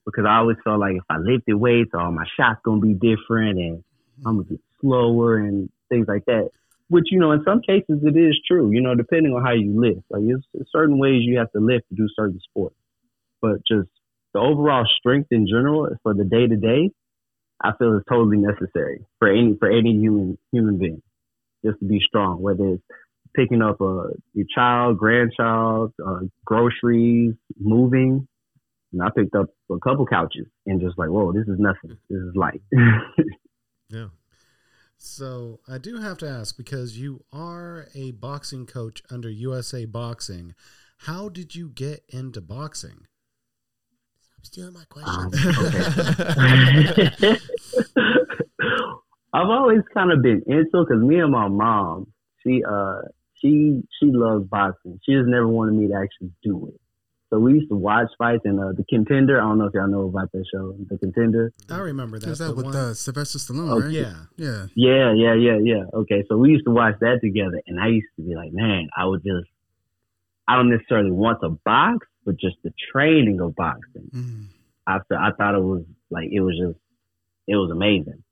[0.05, 3.59] because I always felt like if I lifted weights, all my shots gonna be different
[3.59, 4.27] and mm-hmm.
[4.27, 6.49] I'm gonna get slower and things like that.
[6.89, 8.71] Which you know, in some cases it is true.
[8.71, 10.01] You know, depending on how you lift.
[10.09, 12.75] Like there's certain ways you have to lift to do certain sports,
[13.41, 13.89] but just
[14.33, 16.91] the overall strength in general for the day to day,
[17.61, 21.01] I feel is totally necessary for any for any human human being,
[21.65, 22.41] just to be strong.
[22.41, 22.83] Whether it's
[23.35, 28.27] picking up a your child, grandchild, uh, groceries, moving.
[28.91, 31.95] And I picked up a couple couches and just like, whoa, this is nothing.
[32.09, 32.61] This is light.
[33.91, 34.09] Yeah.
[34.97, 40.53] So I do have to ask because you are a boxing coach under USA Boxing.
[40.99, 43.07] How did you get into boxing?
[44.41, 47.09] Stop stealing my Um, questions.
[47.19, 47.37] okay.
[49.33, 52.07] I've always kind of been into because me and my mom,
[52.43, 53.01] she uh
[53.41, 54.99] she she loves boxing.
[55.05, 56.79] She just never wanted me to actually do it.
[57.29, 59.37] So we used to watch fights and uh, the Contender.
[59.39, 61.53] I don't know if y'all know about that show, The Contender.
[61.69, 62.27] I remember that.
[62.27, 63.91] Is that the with one- uh, Sylvester Stallone, Oh, right?
[63.91, 64.15] yeah.
[64.35, 64.65] Yeah.
[64.73, 65.83] Yeah, yeah, yeah, yeah.
[65.93, 68.89] Okay, so we used to watch that together, and I used to be like, man,
[68.97, 69.47] I would just,
[70.47, 74.09] I don't necessarily want to box, but just the training of boxing.
[74.13, 74.45] Mm.
[74.85, 76.79] I th- I thought it was like it was just
[77.47, 78.23] it was amazing,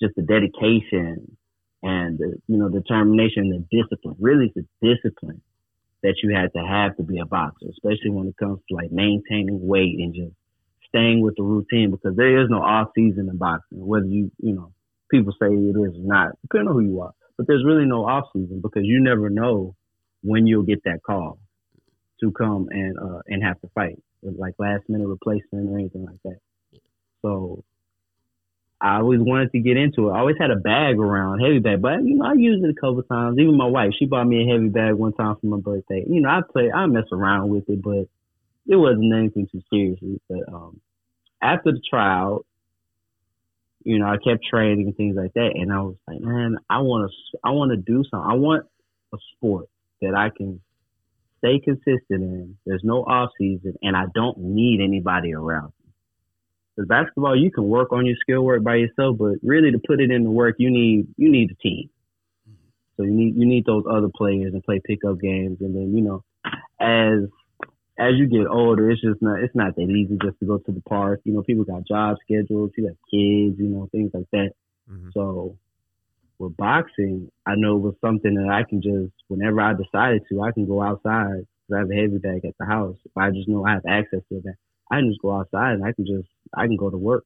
[0.00, 1.36] just the dedication
[1.82, 4.16] and the you know determination, and the discipline.
[4.20, 5.42] Really, the discipline
[6.02, 8.90] that you had to have to be a boxer, especially when it comes to like
[8.90, 10.32] maintaining weight and just
[10.88, 11.90] staying with the routine.
[11.90, 14.72] Because there is no off season in boxing, whether you you know
[15.10, 17.12] people say it is or not, depending on who you are.
[17.36, 19.74] But there's really no off season because you never know
[20.22, 21.38] when you'll get that call
[22.22, 26.22] to come and uh, and have to fight like last minute replacement or anything like
[26.24, 26.38] that.
[27.20, 27.64] So
[28.80, 30.12] I always wanted to get into it.
[30.12, 32.80] I always had a bag around, heavy bag, but you know I used it a
[32.80, 33.38] couple times.
[33.38, 36.04] Even my wife, she bought me a heavy bag one time for my birthday.
[36.08, 38.08] You know I play, I mess around with it, but
[38.66, 39.98] it wasn't anything too serious.
[40.28, 40.80] But um,
[41.40, 42.44] after the trial,
[43.84, 46.78] you know I kept training and things like that, and I was like, man, I
[46.78, 48.30] want to, I want to do something.
[48.30, 48.66] I want
[49.12, 49.68] a sport
[50.00, 50.60] that I can
[51.42, 52.56] stay consistent in.
[52.64, 55.72] There's no off season, and I don't need anybody around.
[56.76, 60.00] Because basketball, you can work on your skill work by yourself, but really to put
[60.00, 61.90] it into work, you need you need a team.
[62.96, 66.02] So you need you need those other players and play pickup games, and then you
[66.02, 66.24] know,
[66.80, 67.28] as
[67.98, 70.72] as you get older, it's just not it's not that easy just to go to
[70.72, 71.20] the park.
[71.24, 74.52] You know, people got job schedules, you got kids, you know, things like that.
[74.90, 75.12] Mhm.
[75.12, 75.56] So
[76.38, 80.42] with boxing, I know it was something that I can just whenever I decided to,
[80.42, 82.96] I can go outside because I have a heavy bag at the house.
[83.04, 84.54] If I just know I have access to that,
[84.90, 87.24] I can just go outside and I can just I can go to work.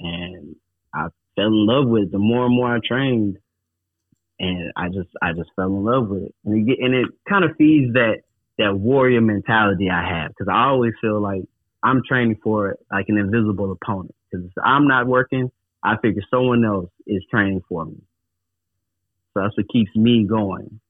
[0.00, 0.56] And
[0.94, 2.12] I fell in love with it.
[2.12, 3.38] The more and more I trained,
[4.38, 6.34] and I just I just fell in love with it.
[6.44, 8.22] And it and it kind of feeds that
[8.58, 11.42] that warrior mentality I have because I always feel like
[11.82, 14.14] I'm training for like an invisible opponent.
[14.30, 15.50] Because I'm not working,
[15.82, 17.96] I figure someone else is training for me.
[19.34, 20.80] So that's what keeps me going.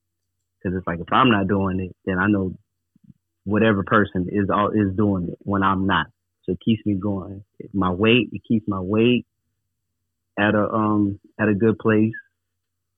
[0.59, 2.55] Because it's like if I'm not doing it, then I know
[3.45, 6.07] whatever person is all is doing it when I'm not.
[6.45, 7.45] So it keeps me going.
[7.73, 9.27] My weight, it keeps my weight
[10.39, 12.15] at a um at a good place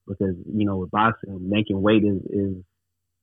[0.07, 2.63] because you know with boxing, making weight is is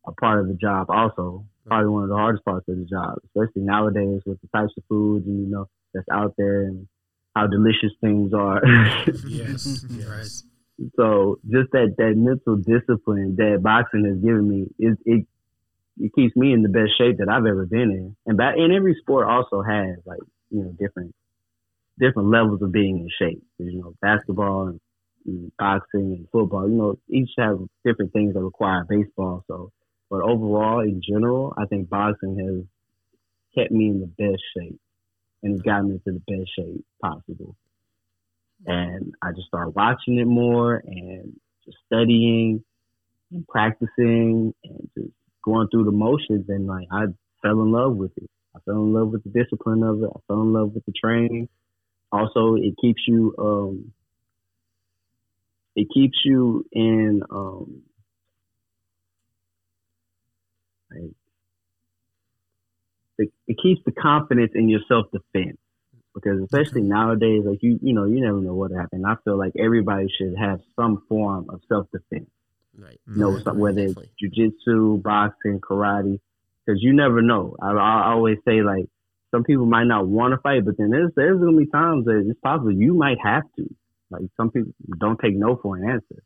[0.07, 0.91] a part of the job.
[0.91, 4.73] Also, probably one of the hardest parts of the job, especially nowadays with the types
[4.77, 6.89] of foods and you know that's out there and
[7.35, 8.63] how delicious things are.
[9.27, 10.45] Yes, Yes.
[10.97, 15.27] so just that that mental discipline that boxing has given me is it
[15.99, 18.17] it keeps me in the best shape that I've ever been in.
[18.27, 21.15] And ba- and every sport also has like you know different
[21.99, 23.43] different levels of being in shape.
[23.59, 24.81] You know, basketball and,
[25.27, 26.69] and boxing and football.
[26.69, 29.45] You know, each have different things that require baseball.
[29.49, 29.71] So,
[30.11, 32.65] but overall, in general, I think boxing has
[33.55, 34.81] kept me in the best shape
[35.43, 37.57] and it's gotten me to the best shape possible
[38.67, 42.63] and I just started watching it more and just studying
[43.33, 45.11] and practicing and just
[45.45, 47.07] going through the motions and like I
[47.43, 48.31] fell in love with it.
[48.55, 50.11] I fell in love with the discipline of it.
[50.15, 51.49] I fell in love with the training.
[52.13, 53.93] Also, it keeps you um
[55.75, 57.83] it keeps you in um
[60.91, 61.11] like
[63.23, 65.59] it, it keeps the confidence in your self defense
[66.15, 69.07] because especially nowadays, like you, you know, you never know what happened.
[69.07, 72.29] I feel like everybody should have some form of self defense.
[72.79, 72.99] Right.
[73.07, 73.45] You know, Mhm.
[73.45, 74.53] so whether it's Definitely.
[74.67, 76.21] jujitsu, boxing, karate,
[76.65, 77.57] because you never know.
[77.61, 78.87] I, I always say like
[79.31, 82.25] some people might not want to fight, but then there's there's gonna be times that
[82.29, 83.75] it's possible you might have to.
[84.11, 86.23] Like some people don't take no for an answer.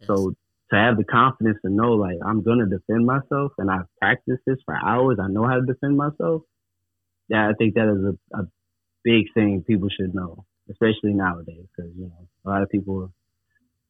[0.00, 0.06] Yes.
[0.08, 0.34] So
[0.72, 4.58] to have the confidence to know like I'm gonna defend myself and I've practiced this
[4.64, 6.42] for hours, I know how to defend myself.
[7.28, 8.46] Yeah, I think that is a, a
[9.04, 13.10] big thing people should know, especially nowadays, because you know a lot of people are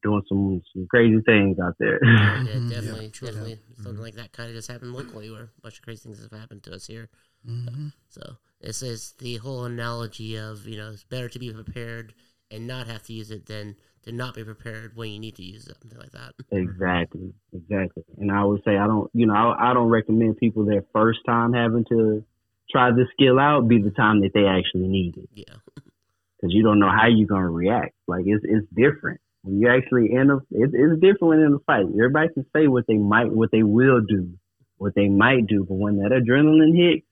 [0.03, 1.99] doing some some crazy things out there.
[2.03, 2.69] Yeah, Mhm.
[2.69, 3.27] definitely, Yeah, true.
[3.27, 3.55] definitely.
[3.55, 3.83] Mm-hmm.
[3.83, 6.37] Something like that kind of just happened locally, where a bunch of crazy things have
[6.39, 7.09] happened to us here.
[7.45, 12.13] hmm So this is the whole analogy of you know it's better to be prepared
[12.51, 15.43] and not have to use it than to not be prepared when you need to
[15.43, 16.33] use something like that.
[16.51, 18.03] Exactly, exactly.
[18.17, 21.19] And I would say I don't, you know, I, I don't recommend people their first
[21.25, 22.23] time having to
[22.71, 26.63] try this skill out be the time that they actually need it Yeah, because you
[26.63, 27.93] don't know how you're gonna react.
[28.07, 30.37] Like it's it's different when you actually in a.
[30.51, 31.85] It, it's different when in a fight.
[31.85, 34.33] Everybody can say what they might, what they will do,
[34.77, 37.07] what they might do, but when that adrenaline hits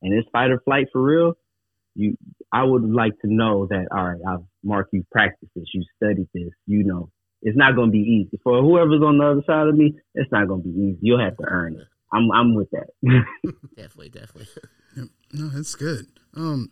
[0.00, 1.34] and it's fight or flight for real,
[1.94, 2.16] you,
[2.52, 3.86] I would like to know that.
[3.90, 7.10] All right, I've Mark, you practiced this, you studied this, you know.
[7.44, 9.96] It's not going to be easy for whoever's on the other side of me.
[10.14, 10.98] It's not going to be easy.
[11.00, 11.86] You'll have to earn it.
[12.12, 12.88] I'm I'm with that.
[13.76, 14.46] definitely, definitely.
[14.96, 15.06] Yep.
[15.32, 16.06] No, that's good.
[16.36, 16.70] Um,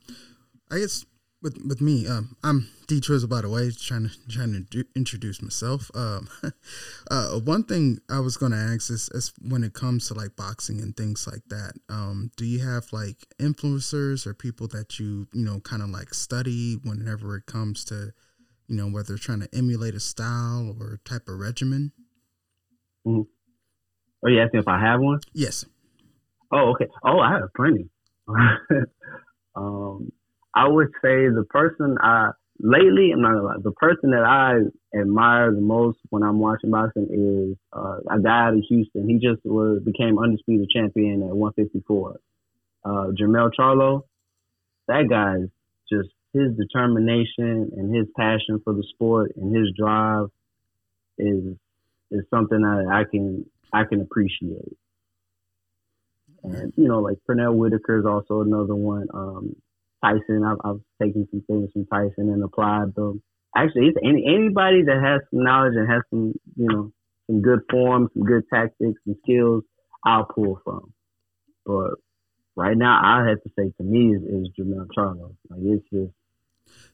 [0.71, 1.05] I guess
[1.43, 4.85] with with me, um, I'm D Twizzle by the way, trying to trying to do,
[4.95, 5.91] introduce myself.
[5.95, 6.29] Um,
[7.11, 10.37] uh, one thing I was going to ask is, is when it comes to like
[10.37, 11.75] boxing and things like that.
[11.89, 16.15] Um, do you have like influencers or people that you you know kind of like
[16.15, 18.13] study whenever it comes to
[18.69, 21.93] you know whether trying to emulate a style or type of regimen?
[23.07, 25.21] Are you asking if I have one?
[25.33, 25.65] Yes.
[26.53, 26.87] Oh, okay.
[27.05, 27.89] Oh, I have plenty.
[29.57, 30.11] um,
[30.55, 34.59] I would say the person I lately, I'm not gonna lie, the person that I
[34.99, 39.09] admire the most when I'm watching boxing is uh, a guy out of Houston.
[39.09, 42.21] He just was became undisputed champion at 154.
[42.85, 42.89] Uh,
[43.19, 44.03] Jermell Charlo.
[44.89, 45.51] That guy is
[45.91, 50.29] just his determination and his passion for the sport and his drive
[51.19, 51.57] is
[52.11, 54.77] is something that I can I can appreciate.
[56.43, 59.09] And you know, like Pernell Whitaker is also another one.
[59.13, 59.57] Um,
[60.05, 63.23] Tyson, I've, I've taken some things from Tyson and applied them.
[63.57, 66.93] Actually, it's any anybody that has some knowledge and has some you know
[67.27, 69.65] some good form, some good tactics, and skills,
[70.05, 70.93] I'll pull from.
[71.67, 71.95] But
[72.57, 75.35] right now, I have to say to me is, is Jermell Charlo.
[75.49, 76.13] Like it's just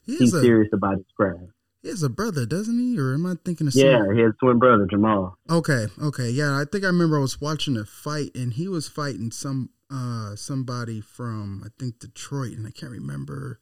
[0.05, 1.51] He he's a serious about his craft.
[1.83, 2.99] He has a brother, doesn't he?
[2.99, 4.17] Or am I thinking of Yeah, someone?
[4.19, 5.37] has twin brother Jamal.
[5.49, 6.59] Okay, okay, yeah.
[6.59, 10.35] I think I remember I was watching a fight and he was fighting some uh
[10.35, 13.59] somebody from I think Detroit and I can't remember.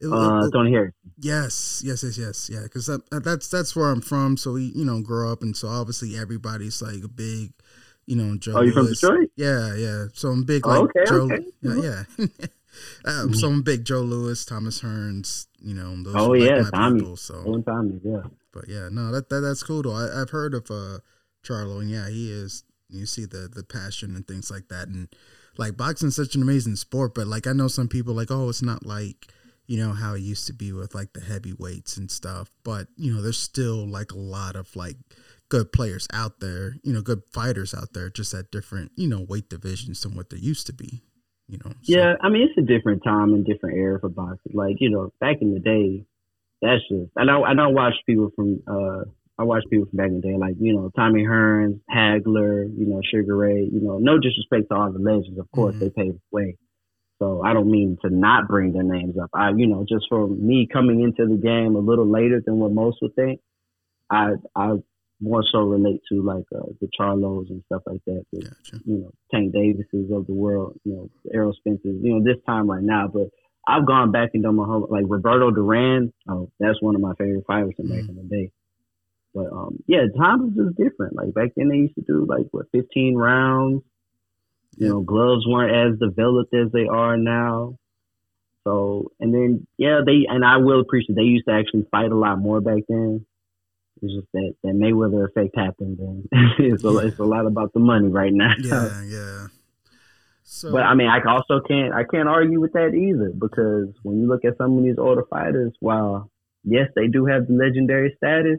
[0.00, 0.92] It, Uh, it- Tony Harris.
[1.18, 2.62] yes, yes, yes, yes, yeah.
[2.64, 4.36] Because that, that's that's where I'm from.
[4.36, 7.52] So we you know grow up and so obviously everybody's like a big,
[8.06, 8.54] you know Joe.
[8.56, 9.30] Oh, you from Detroit?
[9.36, 10.06] Yeah, yeah.
[10.12, 11.22] So I'm big Oh, like okay, Joe.
[11.32, 11.44] okay.
[11.62, 12.26] Yeah, yeah.
[13.04, 15.46] um, so I'm big Joe Louis, Thomas Hearns.
[15.60, 16.14] You know those.
[16.16, 17.00] Oh, are yeah, my Tommy.
[17.00, 18.22] people, so One time, yeah.
[18.52, 19.92] but yeah, no, that, that that's cool though.
[19.94, 20.98] I, I've heard of uh
[21.44, 22.64] Charlo, and yeah, he is.
[22.88, 25.08] You see the the passion and things like that, and
[25.58, 27.14] like boxing's such an amazing sport.
[27.14, 29.26] But like I know some people like, oh, it's not like
[29.66, 32.50] you know how it used to be with like the heavyweights and stuff.
[32.64, 34.96] But you know, there's still like a lot of like
[35.50, 36.76] good players out there.
[36.82, 40.30] You know, good fighters out there, just at different you know weight divisions than what
[40.30, 41.02] they used to be.
[41.48, 41.70] You know.
[41.82, 44.52] so- Yeah, I mean it's a different time and different era for boxing.
[44.54, 46.04] Like you know, back in the day,
[46.62, 47.10] that's just.
[47.16, 47.44] I know.
[47.44, 47.70] I know.
[47.70, 48.62] Watch people from.
[48.66, 49.04] uh
[49.40, 52.86] I watch people from back in the day, like you know Tommy Hearns, Hagler, you
[52.86, 53.68] know Sugar Ray.
[53.72, 55.78] You know, no disrespect to all the legends, of course Mhm.
[55.80, 56.56] they paved the way.
[57.20, 59.30] So I don't mean to not bring their names up.
[59.34, 62.72] I, you know, just for me coming into the game a little later than what
[62.72, 63.40] most would think,
[64.10, 64.74] I I
[65.20, 68.24] more so relate to like uh, the Charlos and stuff like that.
[68.32, 68.82] the Gotcha.
[68.84, 72.70] you know, Tank Davises of the world, you know, Errol Spencer's, you know, this time
[72.70, 73.08] right now.
[73.12, 73.28] But
[73.66, 76.12] I've gone back and done my whole like Roberto Duran.
[76.28, 78.50] Oh, that's one of my favorite fighters from back in the day.
[79.34, 81.16] But um, yeah, times was just different.
[81.16, 83.82] Like back then, they used to do like what 15 rounds.
[84.76, 84.92] You Yeah.
[84.92, 87.76] know, gloves weren't as developed as they are now.
[88.64, 92.16] So, and then yeah, they and I will appreciate they used to actually fight a
[92.16, 93.26] lot more back then.
[94.02, 96.28] It's just that that Mayweather effect happened, and
[96.58, 98.52] it's a, it's a lot about the money right now.
[98.58, 99.46] Yeah, yeah.
[100.44, 104.20] So, But I mean, I also can't I can't argue with that either because when
[104.20, 106.30] you look at some of these older fighters, while
[106.64, 108.58] yes, they do have the legendary status,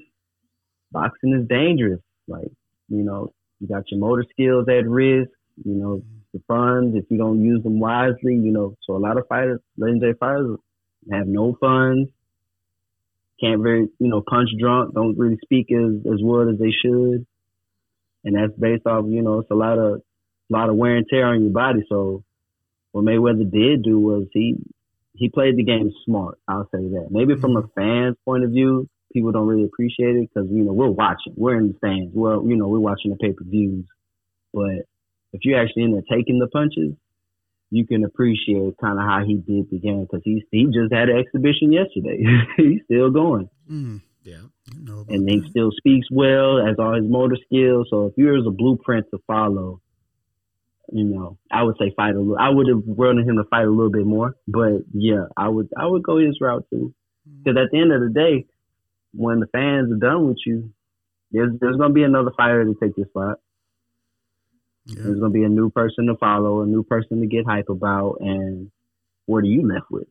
[0.91, 2.01] boxing is dangerous.
[2.27, 2.51] Like
[2.89, 5.31] you know, you got your motor skills at risk.
[5.65, 6.17] You know, mm-hmm.
[6.33, 8.35] the funds if you don't use them wisely.
[8.35, 10.57] You know, so a lot of fighters, legendary fighters,
[11.11, 12.09] have no funds.
[13.41, 14.93] Can't very you know punch drunk.
[14.93, 17.25] Don't really speak as as well as they should.
[18.23, 20.01] And that's based off you know it's a lot of
[20.49, 21.81] a lot of wear and tear on your body.
[21.89, 22.23] So
[22.91, 24.55] what Mayweather did do was he
[25.13, 26.37] he played the game smart.
[26.47, 27.07] I'll say that.
[27.11, 30.73] Maybe from a fan's point of view, people don't really appreciate it because you know
[30.73, 33.85] we're watching, we're in the stands, well you know we're watching the pay per views.
[34.53, 34.85] But
[35.33, 36.93] if you're actually in there taking the punches,
[37.71, 41.09] you can appreciate kind of how he did the game because he he just had
[41.09, 42.23] an exhibition yesterday.
[42.57, 44.41] He's still going Mm, yeah.
[44.71, 47.87] I know about and he still speaks well, has all his motor skills.
[47.89, 49.81] So if yours a blueprint to follow,
[50.91, 52.37] you know, I would say fight a little.
[52.39, 55.69] I would have wanted him to fight a little bit more, but yeah, I would
[55.77, 56.93] I would go his route too.
[57.43, 58.45] Because at the end of the day,
[59.13, 60.71] when the fans are done with you,
[61.31, 63.39] there's there's gonna be another fighter to take your spot.
[64.89, 65.03] Yeah.
[65.03, 68.17] There's gonna be a new person to follow, a new person to get hype about,
[68.21, 68.71] and
[69.25, 70.07] what are you left with?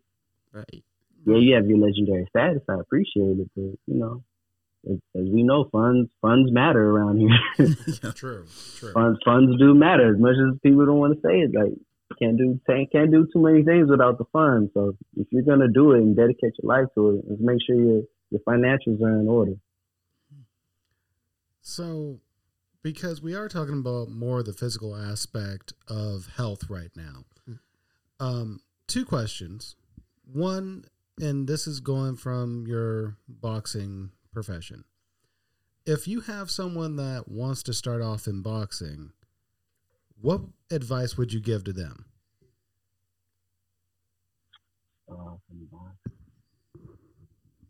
[0.53, 0.83] Right.
[1.27, 2.63] yeah, you have your legendary status.
[2.69, 4.23] I appreciate it, but you know,
[4.89, 7.67] as, as we know, funds funds matter around here.
[8.15, 8.47] True.
[8.77, 8.93] True.
[8.93, 11.55] funds funds do matter as much as people don't want to say it.
[11.55, 11.73] Like
[12.19, 14.71] can't do can't, can't do too many things without the funds.
[14.75, 17.77] So if you're gonna do it and dedicate your life to it, just make sure
[17.77, 19.55] your your financials are in order.
[21.63, 22.19] So,
[22.93, 27.23] because we are talking about more the physical aspect of health right now,
[28.19, 29.77] um, two questions.
[30.25, 30.87] One,
[31.21, 34.85] and this is going from your boxing profession.
[35.85, 39.13] If you have someone that wants to start off in boxing,
[40.19, 42.07] what advice would you give to them?
[45.13, 45.37] Uh,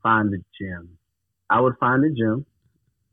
[0.00, 0.96] find a gym.
[1.50, 2.46] I would find a gym.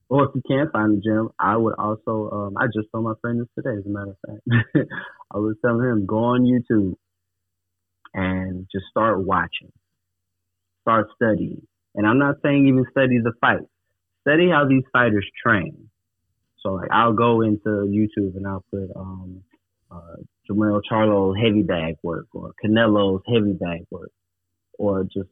[0.10, 3.14] Or if you can't find a gym, I would also, um, I just told my
[3.22, 4.90] friend this today, as a matter of fact.
[5.34, 6.96] I was telling him, go on YouTube
[8.14, 9.72] and just start watching.
[10.82, 11.66] Start studying.
[11.96, 13.68] And I'm not saying even study the fight.
[14.22, 15.90] Study how these fighters train.
[16.62, 19.44] So like I'll go into YouTube and I'll put um
[19.92, 20.16] uh
[20.50, 24.12] Jermell Charlo's heavy bag work or Canelo's heavy bag work
[24.78, 25.30] or just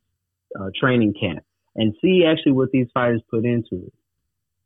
[0.59, 1.43] uh, training camp
[1.76, 3.93] and see actually what these fighters put into it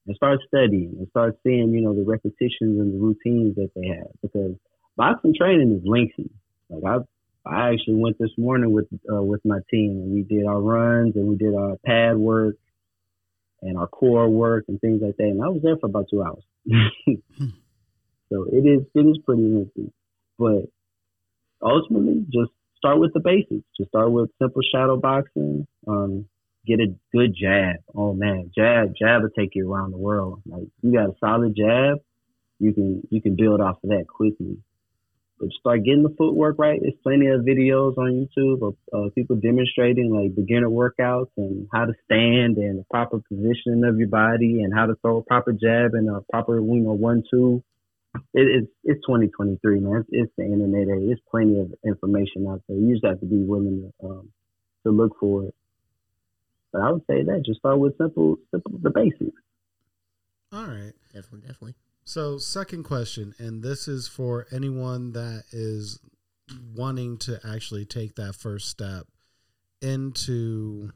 [0.08, 3.88] and start studying and start seeing, you know, the repetitions and the routines that they
[3.88, 4.56] have because
[4.96, 6.32] boxing training is lengthy.
[6.70, 10.46] Like I, I actually went this morning with, uh, with my team and we did
[10.46, 12.56] our runs and we did our pad work
[13.62, 15.24] and our core work and things like that.
[15.24, 16.44] And I was there for about two hours.
[18.30, 19.92] so it is it is pretty lengthy,
[20.38, 20.64] but
[21.62, 23.66] ultimately just start with the basics.
[23.78, 25.66] Just start with simple shadow boxing.
[25.88, 26.26] Um,
[26.68, 27.78] get a good jab.
[27.96, 30.42] Oh man, jab jab will take you around the world.
[30.46, 32.00] Like you got a solid jab,
[32.60, 34.58] you can you can build off of that quickly.
[35.40, 36.80] But start getting the footwork right.
[36.82, 41.94] There's plenty of videos on YouTube of people demonstrating like beginner workouts and how to
[42.06, 45.94] stand and the proper positioning of your body and how to throw a proper jab
[45.94, 47.64] and a proper you know one two.
[48.34, 49.98] It, it's it's 2023, man.
[49.98, 50.88] It's, it's the internet.
[50.88, 52.78] There's plenty of information out there.
[52.78, 54.30] You just have to be willing to um,
[54.88, 55.56] to look for it.
[56.72, 59.42] But I would say that just start with simple, simple the basics.
[60.52, 60.94] All right.
[61.14, 61.76] Definitely, definitely.
[62.06, 66.00] So, second question, and this is for anyone that is
[66.76, 69.08] wanting to actually take that first step
[69.82, 70.92] into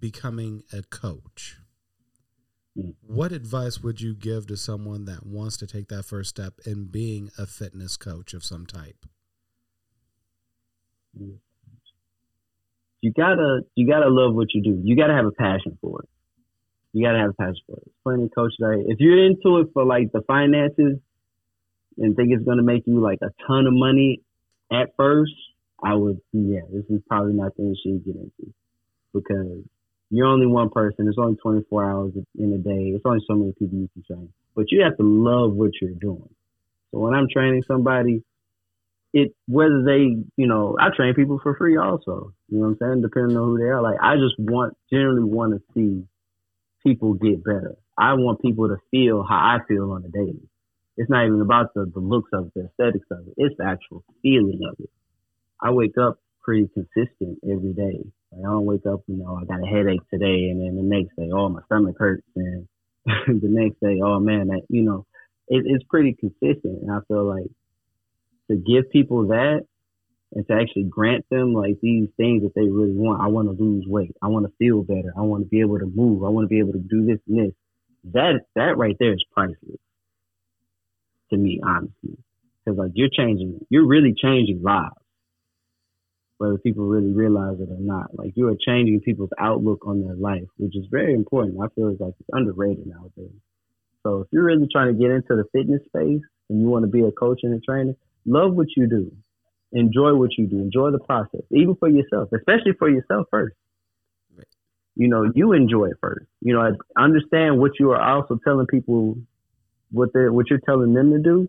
[0.00, 1.58] becoming a coach.
[2.76, 2.94] Mm.
[3.02, 6.86] What advice would you give to someone that wants to take that first step in
[6.86, 9.06] being a fitness coach of some type?
[13.00, 14.80] You gotta you gotta love what you do.
[14.82, 16.08] You gotta have a passion for it.
[16.92, 17.92] You gotta have a passion for it.
[18.02, 18.56] Plenty of coaches.
[18.88, 20.98] If you're into it for like the finances
[21.96, 24.22] and think it's gonna make you like a ton of money
[24.72, 25.32] at first,
[25.82, 28.52] I would yeah, this is probably not the industry you get into
[29.14, 29.62] because
[30.10, 31.06] you're only one person.
[31.06, 32.92] it's only 24 hours in a day.
[32.94, 35.90] It's only so many people you can train, but you have to love what you're
[35.90, 36.28] doing.
[36.90, 38.22] So when I'm training somebody,
[39.12, 42.32] it whether they you know I train people for free also.
[42.48, 43.02] You know what I'm saying?
[43.02, 43.82] Depending on who they are.
[43.82, 46.04] Like I just want generally want to see
[46.84, 47.76] people get better.
[47.96, 50.48] I want people to feel how I feel on a daily.
[50.96, 53.34] It's not even about the, the looks of it, the aesthetics of it.
[53.36, 54.90] It's the actual feeling of it.
[55.60, 58.04] I wake up pretty consistent every day.
[58.32, 60.82] Like I don't wake up, you know, I got a headache today, and then the
[60.82, 62.68] next day, oh, my stomach hurts, and
[63.06, 65.06] the next day, oh man, that you know,
[65.48, 66.82] it, it's pretty consistent.
[66.82, 67.50] And I feel like
[68.50, 69.64] to give people that
[70.32, 73.22] and to actually grant them like these things that they really want.
[73.22, 74.14] I want to lose weight.
[74.22, 75.12] I want to feel better.
[75.16, 76.24] I want to be able to move.
[76.24, 77.54] I want to be able to do this and this.
[78.12, 79.80] That that right there is priceless
[81.30, 82.16] to me, honestly,
[82.64, 84.94] because like you're changing, you're really changing lives,
[86.38, 88.14] whether people really realize it or not.
[88.14, 91.58] Like you are changing people's outlook on their life, which is very important.
[91.60, 93.34] I feel like it's underrated nowadays.
[94.04, 96.90] So if you're really trying to get into the fitness space and you want to
[96.90, 97.94] be a coach and a trainer,
[98.28, 99.10] love what you do
[99.72, 103.54] enjoy what you do, enjoy the process, even for yourself, especially for yourself first.
[104.96, 106.26] You know, you enjoy it first.
[106.40, 109.16] You know, I understand what you are also telling people
[109.92, 111.48] what they what you're telling them to do.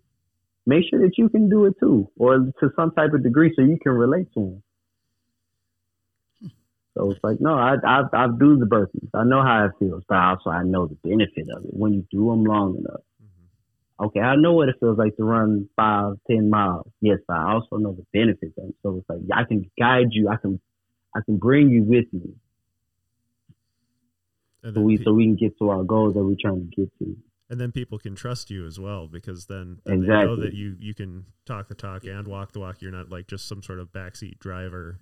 [0.68, 3.64] Make sure that you can do it too, or to some type of degree, so
[3.64, 4.64] you can relate to them.
[6.96, 9.10] So it's like, no, I I I do the burpees.
[9.16, 12.06] I know how it feels, but also I know the benefit of it when you
[12.12, 13.02] do them long enough
[14.00, 16.88] okay, I know what it feels like to run five, ten miles.
[17.02, 18.76] Yes, but I also know the benefits of it.
[18.84, 20.30] So it's like I can guide you.
[20.30, 20.60] I can,
[21.16, 22.34] I can bring you with me.
[24.64, 26.76] And So we pe- so we can get to our goals that we're trying to
[26.76, 27.18] get to.
[27.50, 30.76] and then people can trust you as well because then, then they know that you
[30.80, 32.82] you can talk the talk and walk the walk.
[32.82, 35.00] You're not like just some sort of backseat driver.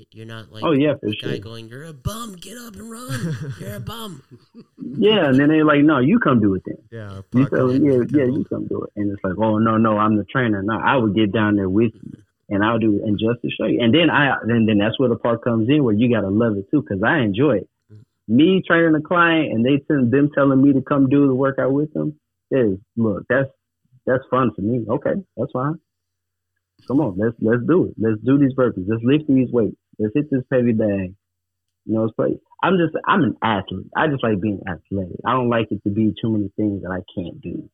[0.00, 1.38] Y- You're not like Oh yeah, for the guy sure.
[1.38, 2.32] going, "You're a bum.
[2.32, 3.36] Get up and run.
[3.58, 4.22] You're a bum."
[4.82, 6.76] Yeah, and then they're like, no, you come do it then.
[6.90, 8.90] Yeah, You puck tell yeah, yeah, you come do it.
[8.96, 10.62] And it's like, oh no, no, I'm the trainer.
[10.62, 13.50] No, I would get down there with you, and I'll do it, and just to
[13.50, 13.80] show you.
[13.80, 16.56] And then I, then then that's where the part comes in where you gotta love
[16.56, 17.68] it too, because I enjoy it.
[18.26, 21.72] Me training a client and they send them telling me to come do the workout
[21.72, 22.18] with them.
[22.50, 23.48] Is look, that's
[24.06, 24.84] that's fun for me.
[24.88, 25.76] Okay, that's fine.
[26.88, 27.94] Come on, let's let's do it.
[27.96, 28.86] Let's do these burpees.
[28.88, 29.76] Let's lift these weights.
[30.00, 31.14] Let's hit this heavy bag.
[31.84, 33.90] You know, it's like I'm just I'm an athlete.
[33.96, 35.18] I just like being athletic.
[35.26, 37.68] I don't like it to be too many things that I can't do.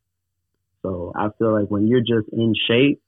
[0.82, 3.00] So I feel like when you're just in shape,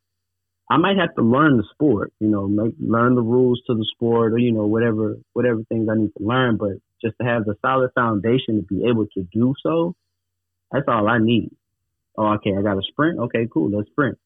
[0.70, 2.12] I might have to learn the sport.
[2.20, 5.88] You know, make learn the rules to the sport, or you know whatever whatever things
[5.90, 6.56] I need to learn.
[6.56, 9.94] But just to have the solid foundation to be able to do so,
[10.70, 11.50] that's all I need.
[12.16, 13.18] Oh, okay, I got to sprint.
[13.18, 14.18] Okay, cool, let's sprint.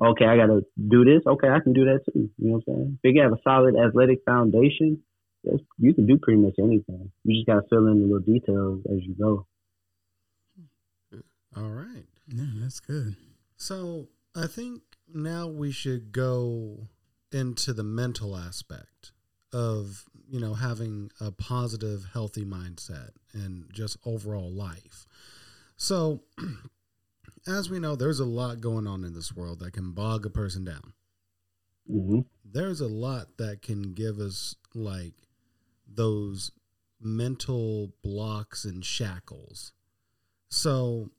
[0.00, 1.22] Okay, I got to do this.
[1.26, 2.30] Okay, I can do that too.
[2.38, 2.98] You know what I'm saying?
[3.02, 5.02] If you have a solid athletic foundation,
[5.78, 7.10] you can do pretty much anything.
[7.24, 9.46] You just got to fill in the little details as you go.
[11.56, 12.04] All right.
[12.28, 13.16] Yeah, that's good.
[13.56, 14.82] So I think
[15.12, 16.88] now we should go
[17.30, 19.12] into the mental aspect
[19.52, 25.06] of you know having a positive, healthy mindset and just overall life.
[25.76, 26.22] So,
[27.46, 30.30] as we know, there's a lot going on in this world that can bog a
[30.30, 30.92] person down.
[31.86, 35.14] hmm There's a lot that can give us like
[35.86, 36.52] those
[37.00, 39.72] mental blocks and shackles.
[40.50, 41.10] So,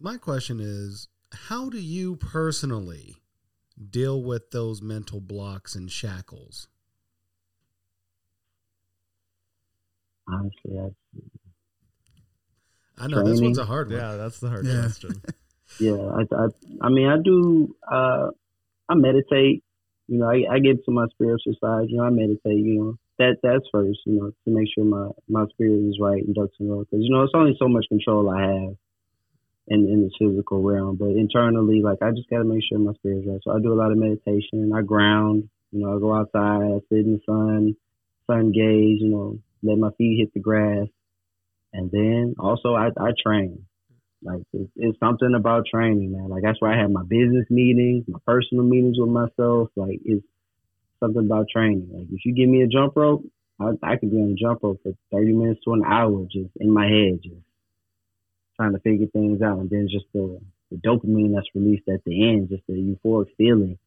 [0.00, 3.22] my question is how do you personally
[3.90, 6.68] deal with those mental blocks and shackles?
[10.26, 10.90] Honestly, I,
[13.00, 13.98] I know this one's a hard one.
[13.98, 14.82] Yeah, that's the hard Yeah.
[14.82, 15.22] question.
[15.80, 16.46] yeah, I, I,
[16.82, 17.74] I mean, I do.
[17.90, 18.30] Uh,
[18.88, 19.64] I meditate.
[20.08, 21.86] You know, I, I get to my spiritual side.
[21.88, 22.58] You know, I meditate.
[22.58, 24.00] You know, that that's first.
[24.06, 26.80] You know, to make sure my my spirit is right and ducks in a row.
[26.80, 28.76] Because you know, it's only so much control I have
[29.68, 32.92] in in the physical realm, but internally, like I just got to make sure my
[32.94, 33.40] spirit's right.
[33.44, 34.72] So I do a lot of meditation.
[34.74, 35.48] I ground.
[35.72, 37.76] You know, I go outside, I sit in the sun,
[38.26, 38.98] sun gaze.
[39.00, 40.88] You know, let my feet hit the grass,
[41.72, 43.64] and then also I I train.
[44.22, 46.28] Like it's, it's something about training, man.
[46.28, 49.70] Like that's where I have my business meetings, my personal meetings with myself.
[49.76, 50.26] Like it's
[51.00, 51.88] something about training.
[51.92, 53.24] Like if you give me a jump rope,
[53.58, 56.50] I, I could be on a jump rope for thirty minutes to an hour, just
[56.56, 57.36] in my head, just
[58.56, 59.58] trying to figure things out.
[59.58, 60.38] And then just the,
[60.70, 63.78] the dopamine that's released at the end, just the euphoric feeling.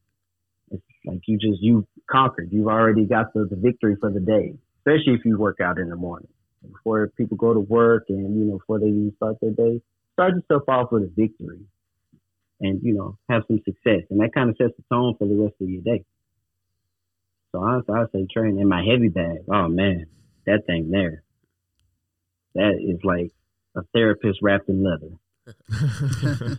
[0.70, 2.48] It's like you just you conquered.
[2.50, 4.54] You've already got the, the victory for the day.
[4.80, 6.28] Especially if you work out in the morning
[6.72, 9.80] before people go to work and you know before they even start their day
[10.14, 11.60] start yourself off with a victory
[12.60, 14.02] and, you know, have some success.
[14.10, 16.04] And that kind of sets the tone for the rest of your day.
[17.52, 19.44] So honestly, I say train in my heavy bag.
[19.52, 20.06] Oh man,
[20.46, 21.22] that thing there.
[22.54, 23.32] That is like
[23.76, 25.12] a therapist wrapped in leather.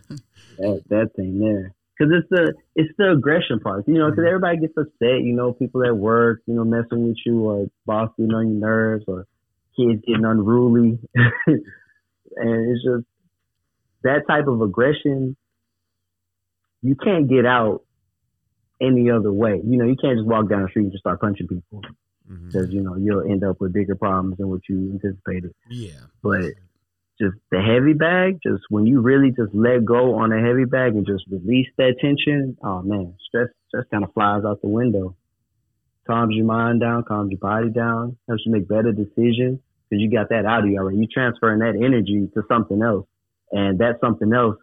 [0.58, 1.74] That that thing there.
[1.98, 4.08] Cause it's the it's the aggression part, you know.
[4.08, 4.26] Cause mm-hmm.
[4.26, 5.52] everybody gets upset, you know.
[5.52, 9.26] People at work, you know, messing with you, or boss getting on your nerves, or
[9.76, 11.60] kids getting unruly, and
[12.36, 13.04] it's just
[14.02, 15.36] that type of aggression
[16.82, 17.82] you can't get out
[18.80, 19.60] any other way.
[19.64, 21.82] You know, you can't just walk down the street and just start punching people
[22.30, 22.46] Mhm.
[22.46, 25.52] because you know you'll end up with bigger problems than what you anticipated.
[25.70, 26.00] Yeah.
[26.22, 26.52] But
[27.20, 30.94] just the heavy bag, just when you really just let go on a heavy bag
[30.94, 35.16] and just release that tension, oh man, stress stress kind of flies out the window.
[36.06, 39.58] Calms your mind down, calms your body down, helps you make better decisions
[39.88, 40.98] because you got that out of you already.
[40.98, 43.06] You transferring that energy to something else,
[43.52, 44.56] and that something else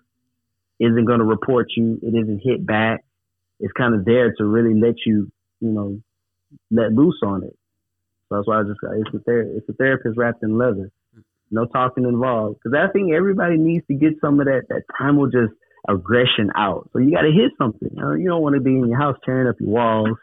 [0.79, 1.99] isn't going to report you.
[2.01, 3.03] It isn't hit back.
[3.59, 5.99] It's kind of there to really let you, you know,
[6.71, 7.55] let loose on it.
[8.27, 10.91] So that's why I just it's a ther- it's a therapist wrapped in leather.
[11.51, 12.59] No talking involved.
[12.63, 15.53] Because I think everybody needs to get some of that that primal just
[15.87, 16.89] aggression out.
[16.93, 17.89] So you got to hit something.
[17.95, 18.13] You, know?
[18.13, 20.17] you don't want to be in your house tearing up your walls,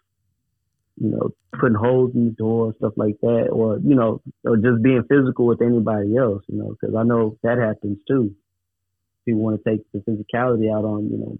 [0.97, 4.83] you know, putting holes in the door, stuff like that, or you know, or just
[4.83, 6.43] being physical with anybody else.
[6.49, 8.35] You know, because I know that happens too.
[9.25, 11.39] People want to take the physicality out on you know,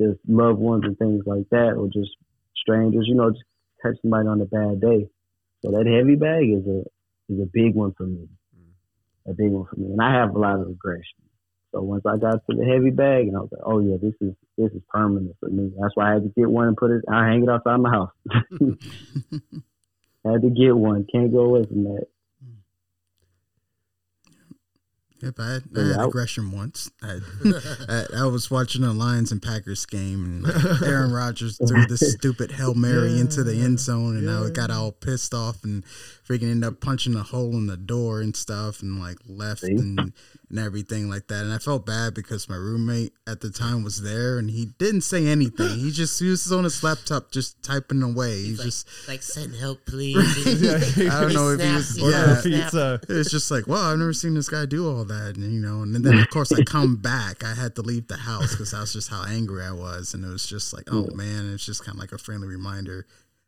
[0.00, 2.16] just loved ones and things like that, or just
[2.56, 3.06] strangers.
[3.08, 3.44] You know, just
[3.82, 5.08] catch somebody on a bad day.
[5.62, 6.80] So that heavy bag is a
[7.32, 8.28] is a big one for me.
[8.56, 9.30] Mm.
[9.30, 9.92] A big one for me.
[9.92, 11.24] And I have a lot of aggression.
[11.74, 14.14] So once I got to the heavy bag and I was like, Oh yeah, this
[14.20, 15.72] is this is permanent for me.
[15.80, 17.90] That's why I had to get one and put it I hang it outside my
[17.90, 18.12] house.
[20.24, 21.04] had to get one.
[21.10, 22.06] Can't go away from that.
[25.20, 26.90] Yep, I had, I Yeah, had aggression once.
[27.02, 27.18] I,
[27.88, 32.52] I, I was watching a Lions and Packers game, and Aaron Rodgers threw this stupid
[32.52, 35.82] hail mary into the end zone, and I got all pissed off and
[36.26, 39.72] freaking ended up punching a hole in the door and stuff, and like left See?
[39.72, 40.12] and
[40.54, 41.42] and everything like that.
[41.42, 45.00] And I felt bad because my roommate at the time was there, and he didn't
[45.00, 45.78] say anything.
[45.78, 48.36] He just he was on his laptop just typing away.
[48.36, 50.16] He's like, just like send help, please.
[50.16, 52.60] I don't know if he was Snap, yeah.
[52.62, 53.00] pizza.
[53.08, 55.82] it's just like, wow, I've never seen this guy do all that, and you know,
[55.82, 58.92] and then of course I come back, I had to leave the house because that's
[58.92, 61.96] just how angry I was, and it was just like, oh man, it's just kind
[61.96, 63.06] of like a friendly reminder,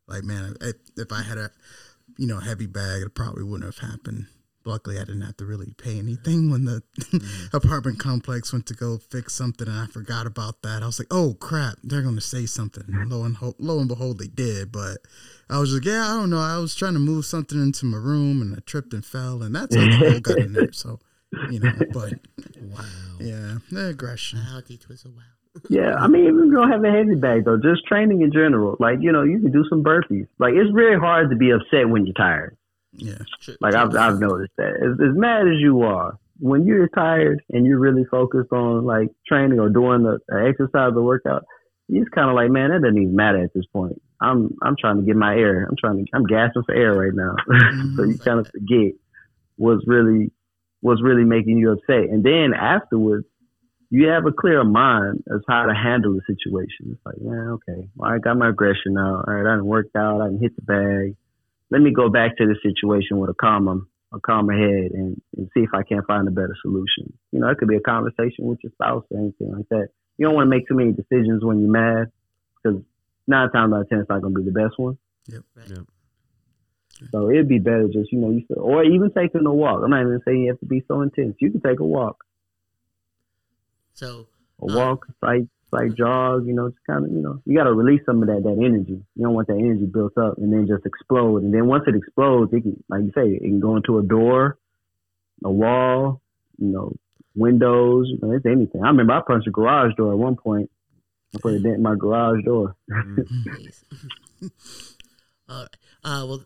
[0.08, 1.50] like man, if, if I had a,
[2.18, 4.26] you know, heavy bag, it probably wouldn't have happened.
[4.64, 6.82] Luckily, I didn't have to really pay anything when the
[7.52, 10.82] apartment complex went to go fix something, and I forgot about that.
[10.82, 13.86] I was like, "Oh crap, they're going to say something." Lo and ho- lo and
[13.86, 14.72] behold, they did.
[14.72, 14.98] But
[15.48, 16.40] I was like, "Yeah, I don't know.
[16.40, 19.54] I was trying to move something into my room, and I tripped and fell, and
[19.54, 20.98] that's how the hole got in there." So,
[21.48, 22.14] you know, but
[22.60, 22.84] Wow.
[23.20, 24.40] yeah, the aggression.
[24.40, 25.22] Wow, it was a wow.
[25.68, 28.32] Yeah, I mean, even if you don't have a heavy bag though, just training in
[28.32, 28.76] general.
[28.78, 30.26] Like, you know, you can do some burpees.
[30.38, 32.56] Like, it's very hard to be upset when you're tired.
[32.92, 33.74] Yeah, True, Like.
[33.74, 34.74] I've, I've noticed that.
[34.76, 39.08] As, as mad as you are, when you're tired and you're really focused on like
[39.26, 41.44] training or doing the, the exercise or workout,
[41.88, 44.00] it's kind of like, man, that doesn't even matter at this point.
[44.20, 45.64] I'm, I'm trying to get my air.
[45.64, 47.36] I'm trying to, I'm gasping for air right now.
[47.96, 48.94] so you kind of forget
[49.56, 50.32] what's really,
[50.80, 52.10] what's really making you upset.
[52.10, 53.26] And then afterwards,
[53.90, 56.92] you have a clear mind as how to handle the situation.
[56.92, 59.22] It's like, yeah, okay, well, I got my aggression now.
[59.26, 60.20] All right, I didn't work out.
[60.20, 61.16] I didn't hit the bag.
[61.70, 63.80] let me go back to the situation with a calmer,
[64.12, 67.12] a calmer head and, and see if I can't find a better solution.
[67.32, 69.88] You know, it could be a conversation with your spouse or anything like that.
[70.18, 72.10] You don't want to make too many decisions when you're mad
[72.62, 72.80] because
[73.26, 74.98] nine times out of ten, it's not going to be the best one.
[75.30, 75.68] Right.
[75.68, 75.86] Yep.
[77.12, 79.82] So it'd be better just, you know, you feel, or even taking a walk.
[79.84, 81.36] I'm not even saying you have to be so intense.
[81.40, 82.24] You can take a walk,
[83.96, 84.28] So
[84.60, 84.74] a Uh.
[84.74, 88.02] walk, slight, slight jog, you know, just kind of, you know, you got to release
[88.06, 89.02] some of that, that energy.
[89.14, 91.42] You don't want that energy built up and then just explode.
[91.42, 94.02] And then once it explodes, it can, like you say, it can go into a
[94.02, 94.58] door,
[95.44, 96.20] a wall,
[96.58, 96.92] you know,
[97.34, 98.82] windows, you know, it's anything.
[98.82, 100.70] I remember I punched a garage door at one point.
[101.34, 102.76] I put a dent in my garage door.
[103.46, 103.84] Nice.
[105.48, 105.76] All right.
[106.04, 106.44] Uh, well,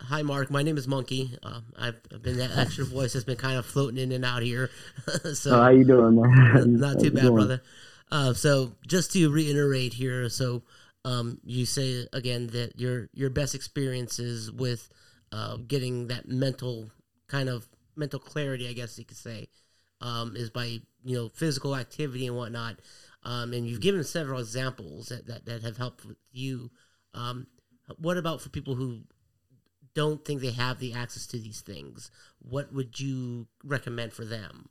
[0.00, 0.50] hi, Mark.
[0.50, 1.36] My name is Monkey.
[1.42, 4.70] Uh, I've, been that extra voice that's been kind of floating in and out here.
[5.22, 6.76] so So how you doing, man?
[6.78, 7.62] not too bad, brother.
[8.10, 10.62] Uh, so just to reiterate here, so
[11.04, 14.88] um, you say again that your your best experiences with
[15.32, 16.90] uh, getting that mental
[17.26, 17.66] kind of
[17.96, 19.48] mental clarity, I guess you could say,
[20.00, 22.76] um, is by you know physical activity and whatnot.
[23.24, 26.70] Um, and you've given several examples that, that, that have helped with you.
[27.14, 27.46] Um,
[27.96, 29.00] what about for people who
[29.94, 32.10] don't think they have the access to these things?
[32.40, 34.68] What would you recommend for them?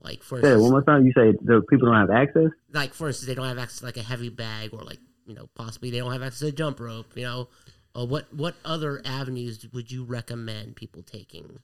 [0.00, 1.06] Like for Say it instance, one more time.
[1.06, 2.50] You say the people don't have access.
[2.72, 5.34] like for instance, they don't have access to like a heavy bag, or like you
[5.34, 7.16] know possibly they don't have access to a jump rope.
[7.16, 7.48] You know,
[7.96, 11.58] uh, what what other avenues would you recommend people taking?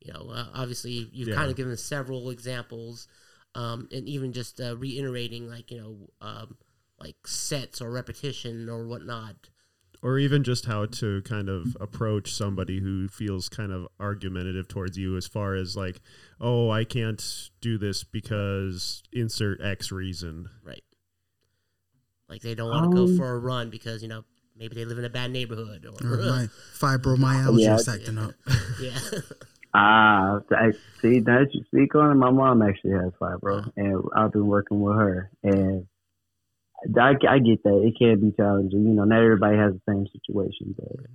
[0.00, 1.34] You know, uh, obviously you've Yeah.
[1.34, 3.08] kind of given several examples,
[3.54, 6.56] um, and even just uh, reiterating like you know um,
[7.00, 9.36] like sets or repetition or whatnot.
[10.02, 14.96] Or even just how to kind of approach somebody who feels kind of argumentative towards
[14.96, 16.00] you as far as like
[16.40, 20.82] oh i can't do this because insert x reason Right.
[22.28, 24.22] Like they don't want to go Um, for a run because you know
[24.56, 27.74] maybe they live in a bad neighborhood or, Or my fibromyalgia Yeah.
[27.76, 28.34] is acting up.
[28.80, 28.98] yeah.
[29.74, 31.20] Ah, I see.
[31.20, 34.80] Now that you speak on it, my mom actually has fibro, and I've been working
[34.80, 35.86] with her, and
[36.96, 38.84] I, I get that it can be challenging.
[38.84, 41.06] You know, not everybody has the same situation, but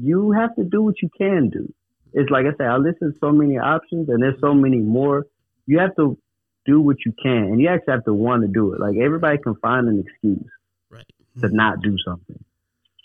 [0.00, 1.72] you have to do what you can do.
[2.12, 5.26] It's like I said, I listen to so many options, and there's so many more.
[5.66, 6.18] You have to
[6.66, 8.80] do what you can, and you actually have to want to do it.
[8.80, 10.50] Like everybody can find an excuse
[10.90, 11.06] Right.
[11.40, 11.56] to mm-hmm.
[11.56, 12.44] not do something.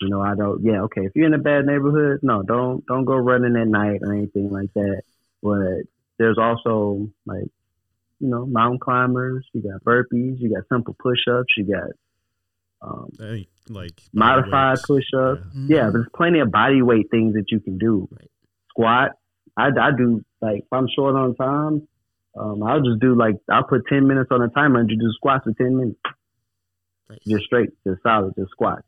[0.00, 0.62] You know, I don't.
[0.62, 1.02] Yeah, okay.
[1.06, 4.50] If you're in a bad neighborhood, no, don't don't go running at night or anything
[4.50, 5.02] like that.
[5.42, 5.86] But
[6.18, 7.48] there's also like,
[8.20, 9.46] you know, mountain climbers.
[9.52, 10.38] You got burpees.
[10.38, 11.54] You got simple push-ups.
[11.56, 11.90] You got
[12.82, 14.86] um, think, like modified weights.
[14.86, 15.42] push-ups.
[15.54, 15.76] Yeah.
[15.84, 18.08] Yeah, there's plenty of body weight things that you can do.
[18.10, 18.30] Right.
[18.70, 19.12] Squat.
[19.56, 21.88] I, I do like if I'm short on time,
[22.38, 25.10] um, I'll just do like I'll put ten minutes on a timer and just do
[25.16, 25.98] squats for ten minutes,
[27.10, 27.18] Nice.
[27.26, 28.84] just straight, just solid, just squat.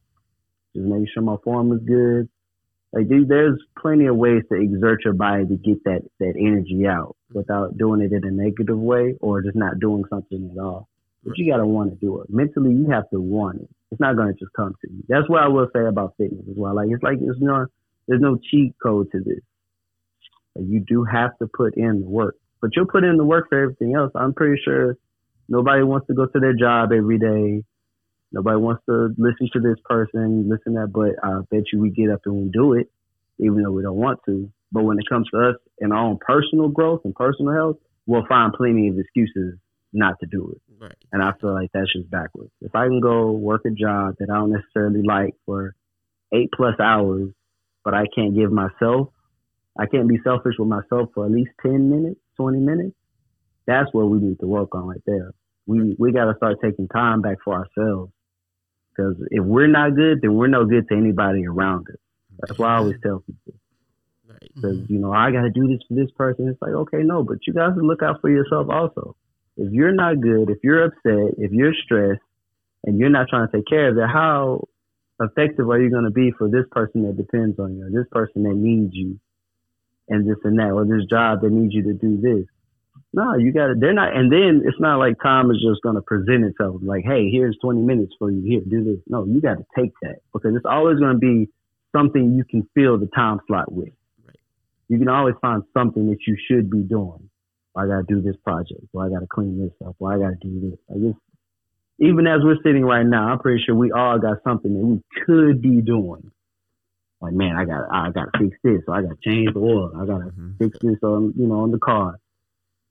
[0.77, 2.29] Just make sure my form is good.
[2.93, 6.87] Like there- there's plenty of ways to exert your body to get that that energy
[6.87, 10.89] out without doing it in a negative way or just not doing something at all.
[11.25, 12.31] But you gotta want to do it.
[12.31, 13.71] Mentally, you have to want it.
[13.91, 15.03] It's not gonna just come to you.
[15.09, 16.75] That's what I will say about fitness as well.
[16.75, 17.67] Like it's like it's no,
[18.07, 19.41] there's no cheat code to this.
[20.55, 23.49] Like, you do have to put in the work, but you'll put in the work
[23.49, 24.13] for everything else.
[24.15, 24.97] I'm pretty sure
[25.49, 27.65] nobody wants to go to their job every day.
[28.33, 31.91] Nobody wants to listen to this person, listen to that, but I bet you we
[31.91, 32.89] get up and we do it,
[33.39, 34.51] even though we don't want to.
[34.71, 37.77] But when it comes to us and our own personal growth and personal health,
[38.07, 39.59] we'll find plenty of excuses
[39.93, 40.70] not to do it.
[40.81, 40.97] Right.
[41.13, 42.51] And I feel like that's just backwards.
[42.63, 45.75] If I can go work a job that I don't necessarily like for
[46.33, 47.29] eight plus hours,
[47.85, 49.09] but I can't give myself,
[49.79, 52.97] I can't be selfish with myself for at least 10 minutes, 20 minutes,
[53.67, 55.33] that's what we need to work on right there.
[55.67, 58.13] We, we got to start taking time back for ourselves.
[58.91, 62.01] Because if we're not good, then we're no good to anybody around us.
[62.41, 63.55] That's why I always tell people.
[64.27, 64.51] Right.
[64.55, 64.93] Because, mm-hmm.
[64.93, 66.49] you know, I got to do this for this person.
[66.49, 69.15] It's like, okay, no, but you guys look out for yourself also.
[69.57, 72.23] If you're not good, if you're upset, if you're stressed,
[72.85, 74.67] and you're not trying to take care of it, how
[75.21, 78.09] effective are you going to be for this person that depends on you, or this
[78.11, 79.21] person that needs you,
[80.09, 82.47] and this and that, or this job that needs you to do this?
[83.13, 85.97] No, you got to, they're not, and then it's not like time is just going
[85.97, 88.41] to present itself like, hey, here's 20 minutes for you.
[88.43, 89.03] Here, do this.
[89.09, 91.49] No, you got to take that because it's always going to be
[91.95, 93.91] something you can fill the time slot with.
[94.25, 94.37] Right.
[94.89, 97.29] You can always find something that you should be doing.
[97.77, 98.81] I got to do this project.
[98.93, 99.97] Well, I got to clean this up.
[99.99, 100.79] Well, I got to do this.
[100.91, 101.19] I it's,
[102.01, 105.01] even as we're sitting right now, I'm pretty sure we all got something that we
[105.27, 106.31] could be doing.
[107.21, 108.81] Like, man, I got, I got to fix this.
[108.89, 109.93] Or I got to change the oil.
[109.95, 110.59] I got to Mhm.
[110.59, 112.17] fix this on, you know, on the car.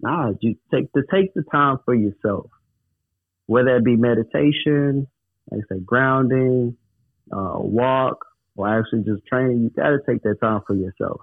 [0.02, 2.50] Nah, you take to take the time for yourself,
[3.48, 5.08] whether it be meditation,
[5.52, 6.78] like I say, grounding,
[7.32, 8.26] uh, walk,
[8.56, 11.22] or actually just training, you got to take that time for yourself.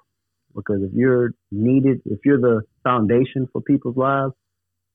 [0.56, 4.32] Because if you're needed, if you're the foundation for people's lives,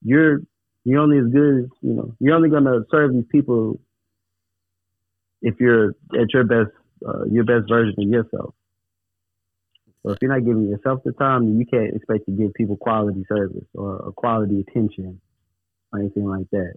[0.03, 0.39] you're
[0.83, 2.15] you're only as good as you know.
[2.19, 3.79] You're only going to serve these people
[5.41, 5.89] if you're
[6.19, 6.71] at your best,
[7.07, 8.55] uh, your best version of yourself.
[10.03, 13.23] So if you're not giving yourself the time, you can't expect to give people quality
[13.29, 15.21] service or, or quality attention
[15.93, 16.73] or anything like that.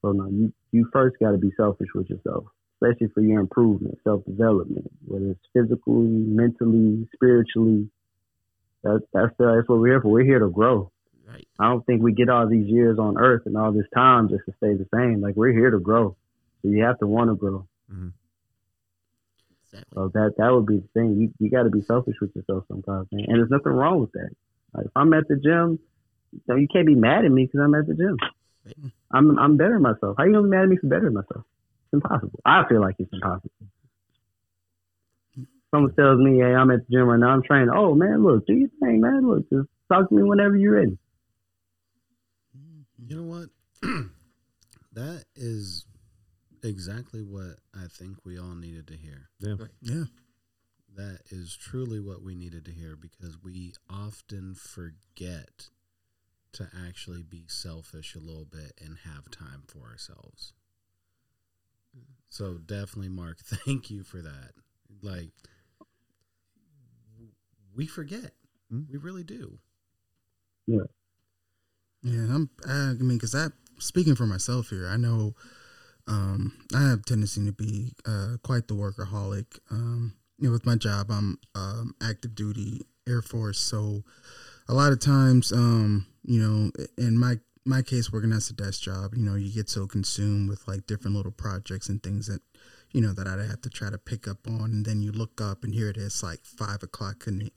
[0.00, 2.46] So no, you you first got to be selfish with yourself,
[2.82, 7.88] especially for your improvement, self development, whether it's physically, mentally, spiritually.
[8.82, 10.08] That, that's that's what we're here for.
[10.08, 10.90] We're here to grow.
[11.26, 11.46] Right.
[11.58, 14.44] I don't think we get all these years on Earth and all this time just
[14.46, 15.20] to stay the same.
[15.20, 16.16] Like we're here to grow,
[16.62, 17.66] so you have to want to grow.
[17.92, 18.12] mhm
[19.64, 19.92] Exactly.
[19.94, 21.16] So that that would be the thing.
[21.20, 23.24] You you got to be selfish with yourself sometimes, man.
[23.28, 24.30] And there's nothing wrong with that.
[24.74, 25.78] Like if I'm at the gym,
[26.32, 28.18] you, know, you can't be mad at me because I'm at the gym.
[29.12, 30.16] I'm I'm bettering myself.
[30.18, 31.44] How you gonna be mad at me for bettering myself?
[31.92, 32.40] It's impossible.
[32.44, 33.50] I feel like it's impossible.
[35.70, 37.28] Someone tells me, "Hey, I'm at the gym right now.
[37.28, 39.26] I'm training." Oh man, look, do your thing, man.
[39.26, 40.98] Look, just talk to me whenever you're ready.
[42.98, 43.48] You know what?
[44.92, 45.86] that is
[46.62, 49.28] exactly what I think we all needed to hear.
[49.40, 49.56] Yeah.
[49.80, 50.04] Yeah.
[50.94, 55.70] That is truly what we needed to hear because we often forget
[56.52, 60.52] to actually be selfish a little bit and have time for ourselves.
[62.32, 64.52] So definitely, Mark, thank you for that.
[65.02, 65.28] Like,
[67.76, 68.32] we forget.
[68.72, 68.90] Mm.
[68.90, 69.58] We really do.
[72.02, 72.48] Yeah, I'm.
[72.66, 75.34] I mean, because I speaking for myself here, I know
[76.08, 79.58] um, I have a tendency to be uh, quite the workaholic.
[79.70, 84.04] Um, you know, with my job, I'm um, active duty Air Force, so
[84.68, 88.82] a lot of times, um, you know, in my my case, working as a desk
[88.82, 92.40] job, you know, you get so consumed with like different little projects and things that
[92.90, 95.40] you know that I'd have to try to pick up on, and then you look
[95.40, 97.52] up and here it is, like five o'clock in the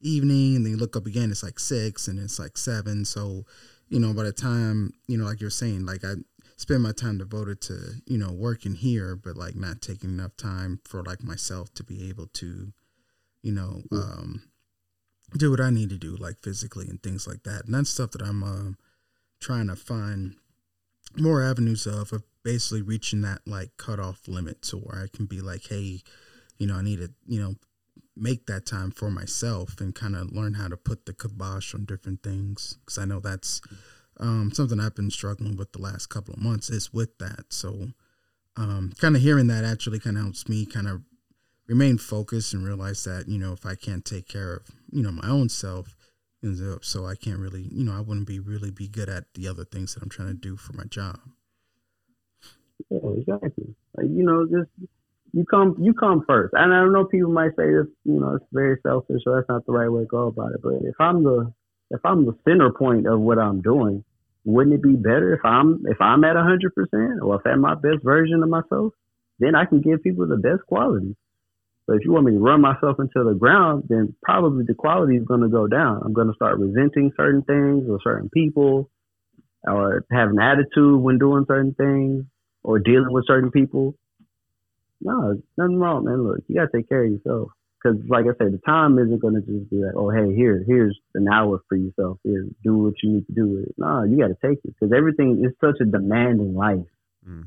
[0.00, 3.44] evening, and then you look up again, it's like six, and it's like seven, so
[3.88, 6.14] you know, by the time, you know, like you're saying, like I
[6.56, 10.80] spend my time devoted to, you know, working here, but like not taking enough time
[10.84, 12.72] for like myself to be able to,
[13.42, 14.42] you know, um,
[15.36, 17.64] do what I need to do, like physically and things like that.
[17.64, 18.76] And that's stuff that I'm um
[19.40, 20.36] trying to find
[21.16, 25.40] more avenues of, of basically reaching that like cutoff limit to where I can be
[25.40, 26.02] like, hey,
[26.58, 27.54] you know, I need to, you know,
[28.16, 31.84] make that time for myself and kind of learn how to put the kibosh on
[31.84, 33.60] different things because I know that's
[34.18, 37.46] um, something I've been struggling with the last couple of months is with that.
[37.48, 37.88] So,
[38.56, 41.02] um, kind of hearing that actually kind of helps me kind of
[41.66, 44.62] remain focused and realize that you know if I can't take care of
[44.92, 45.96] you know my own self,
[46.42, 49.32] you know, so I can't really you know I wouldn't be really be good at
[49.34, 51.18] the other things that I'm trying to do for my job.
[52.88, 53.74] Yeah, exactly.
[53.96, 54.70] Like, you know, just
[55.32, 56.54] you come you come first.
[56.54, 59.66] And I know people might say this, you know, it's very selfish or that's not
[59.66, 60.62] the right way to go about it.
[60.62, 61.52] But if I'm the
[61.90, 64.04] if I'm the center point of what I'm doing,
[64.44, 67.74] wouldn't it be better if I'm if I'm at hundred percent or if I'm my
[67.74, 68.92] best version of myself?
[69.38, 71.16] Then I can give people the best quality.
[71.90, 75.16] But if you want me to run myself into the ground, then probably the quality
[75.16, 76.02] is going to go down.
[76.04, 78.88] I'm going to start resenting certain things or certain people,
[79.64, 82.26] or have an attitude when doing certain things,
[82.62, 83.96] or dealing with certain people.
[85.00, 86.22] No, nothing wrong, man.
[86.28, 87.48] Look, you gotta take care of yourself.
[87.82, 90.96] Because, like I said, the time isn't gonna just be like, oh, hey, here, here's
[91.16, 92.18] an hour for yourself.
[92.22, 93.74] Here, do what you need to do with it.
[93.78, 96.86] No, you gotta take it because everything is such a demanding life.
[97.28, 97.46] Mm.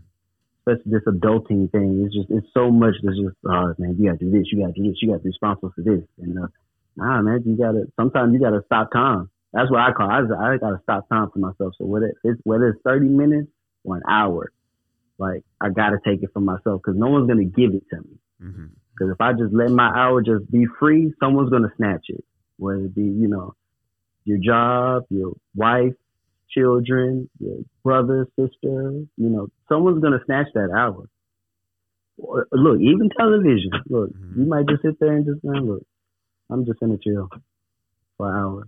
[0.65, 2.03] Especially this adulting thing.
[2.05, 4.73] It's just, it's so much that's just, oh man, you gotta do this, you gotta
[4.73, 6.03] do this, you gotta be responsible for this.
[6.19, 6.47] And uh,
[6.95, 7.85] nah, man, you gotta.
[7.99, 9.29] Sometimes you gotta stop time.
[9.51, 10.09] That's what I call.
[10.09, 10.31] It.
[10.33, 11.73] I, I gotta stop time for myself.
[11.77, 13.49] So whether it's whether it's thirty minutes
[13.83, 14.51] or an hour,
[15.17, 18.17] like I gotta take it for myself because no one's gonna give it to me.
[18.39, 22.23] hmm Because if I just let my hour just be free, someone's gonna snatch it.
[22.57, 23.55] Whether it be, you know,
[24.25, 25.93] your job, your wife,
[26.57, 31.09] children, your brother, sister, you know, someone's gonna snatch that hour.
[32.17, 33.71] Look, even television.
[33.89, 34.37] Look, Mhm.
[34.37, 35.85] you might just sit there and just man, look,
[36.49, 37.29] I'm just gonna chill
[38.17, 38.67] for an hour.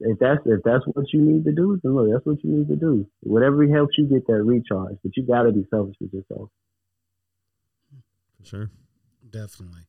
[0.00, 2.68] If that's if that's what you need to do, then look, that's what you need
[2.68, 3.06] to do.
[3.20, 6.50] Whatever helps you get that recharge, but you gotta be selfish with yourself.
[8.38, 8.70] For sure.
[9.28, 9.82] Definitely.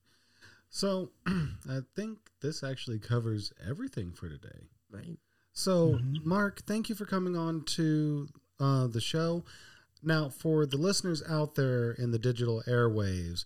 [0.70, 4.70] So I think this actually covers everything for today.
[4.89, 5.18] Right.
[5.58, 6.24] So, Mhm.
[6.24, 8.28] Mark, thank you for coming on to
[8.60, 9.43] uh, the show.
[10.03, 13.43] Now, for the listeners out there in the digital airwaves,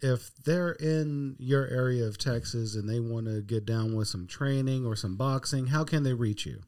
[0.00, 4.28] if they're in your area of Texas and they want to get down with some
[4.28, 6.60] training or some boxing, how can they reach you?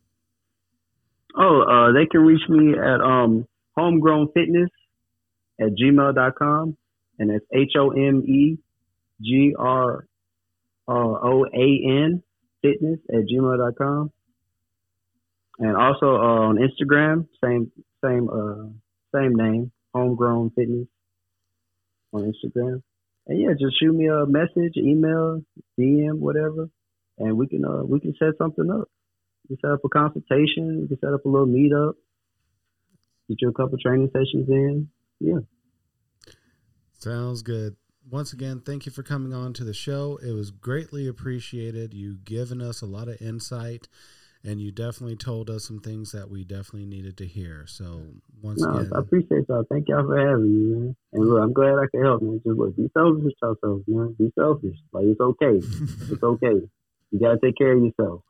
[1.36, 4.70] Oh, uh, they can reach me at um, homegroan fitness
[5.60, 6.76] at gmail.com.
[7.20, 8.58] And that's H O M E
[9.20, 10.06] G R
[10.88, 12.22] O A N
[12.62, 14.10] fitness at gmail.com.
[15.60, 17.70] And also uh, on Instagram, same
[18.02, 18.70] same uh
[19.14, 20.88] same name, homegroan fitness
[22.14, 22.82] on Instagram.
[23.26, 25.42] And yeah, just shoot me a message, email,
[25.78, 26.70] DM, whatever,
[27.18, 28.88] and we can uh we can set something up.
[29.48, 31.92] We can set up a consultation, we can set up a little meetup,
[33.28, 34.88] get you a couple training sessions in.
[35.20, 35.40] Yeah.
[36.98, 37.76] Sounds good.
[38.10, 40.18] Once again, thank you for coming on to the show.
[40.22, 41.92] It was greatly appreciated.
[41.92, 43.88] You given us a lot of insight
[44.44, 47.64] and you definitely told us some things that we definitely needed to hear.
[47.66, 48.02] So
[48.42, 49.64] once No, again, I appreciate y'all.
[49.70, 50.96] Thank y'all for having me, man.
[51.12, 52.40] And look, I'm glad I can help, man.
[52.44, 54.16] Just look, be selfish with yourself, man.
[54.18, 54.76] Be selfish.
[54.92, 55.56] Like it's okay.
[56.10, 56.68] it's okay.
[57.10, 58.22] You gotta take care of yourself.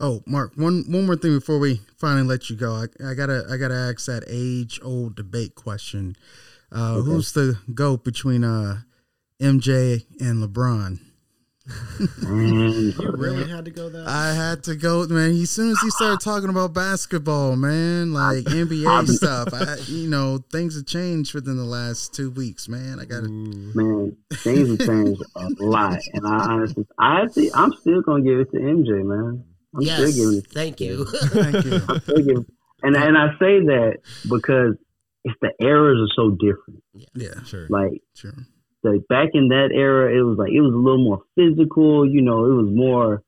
[0.00, 2.72] Oh, Mark, one one more thing before we finally let you go.
[2.72, 6.16] I, I gotta I gotta ask that age old debate question.
[6.70, 7.06] Uh, Okay.
[7.06, 8.82] Who's the goat between uh,
[9.40, 11.00] MJ and LeBron?
[12.22, 14.06] Man, You really had to go that.
[14.06, 15.30] I had to go, man.
[15.30, 20.38] As soon as he started talking about basketball, man, like NBA stuff, I, you know,
[20.50, 22.98] things have changed within the last two weeks, man.
[23.00, 23.28] I got to.
[23.28, 23.74] Mm.
[23.74, 25.98] man, things have changed a lot.
[26.14, 29.44] And I honestly, I think I'm still gonna give it to MJ, man.
[29.74, 30.50] I'm yes, still giving it.
[30.52, 31.04] thank you.
[31.28, 31.80] Thank you.
[31.88, 32.46] I'm still giving,
[32.82, 33.98] and and I say that
[34.28, 34.76] because
[35.24, 36.82] it's the eras are so different.
[36.94, 37.66] Yeah, Yeah, sure.
[37.68, 38.32] Like sure.
[38.82, 42.06] Like back in that era, it was like it was a little more physical.
[42.08, 43.22] You know, it was more.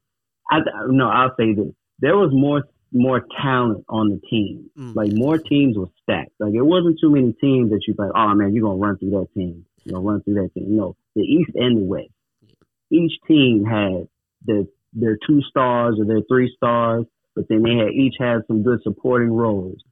[0.51, 4.71] I no, I'll say this: there was more more talent on the team.
[4.79, 4.95] Mm.
[4.95, 6.33] Like more teams were stacked.
[6.39, 8.11] Like it wasn't too many teams that you like.
[8.15, 9.65] Oh man, you're gonna run through that team.
[9.85, 10.77] You know, run through that team.
[10.77, 12.11] No, the East and the West.
[12.91, 14.09] Each team had
[14.45, 18.63] their their two stars or their three stars, but then they had each had some
[18.63, 19.83] good supporting roles,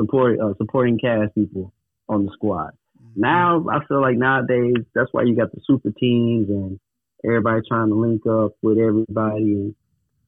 [0.00, 1.72] support uh, supporting cast people
[2.08, 2.72] on the squad.
[3.18, 6.78] Now I feel like nowadays that's why you got the super teams and
[7.24, 9.74] everybody trying to link up with everybody.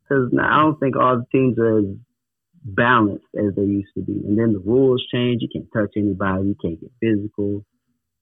[0.02, 1.84] Because now I don't think all the teams are as
[2.64, 4.12] balanced as they used to be.
[4.12, 5.40] And then the rules change.
[5.40, 6.48] You can't touch anybody.
[6.48, 7.64] You can't get physical.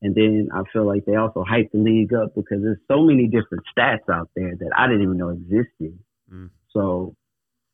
[0.02, 3.26] And then I feel like they also hype the league up because there's so many
[3.26, 5.98] different stats out there that I didn't even know existed.
[6.30, 6.50] Mm.
[6.72, 7.16] So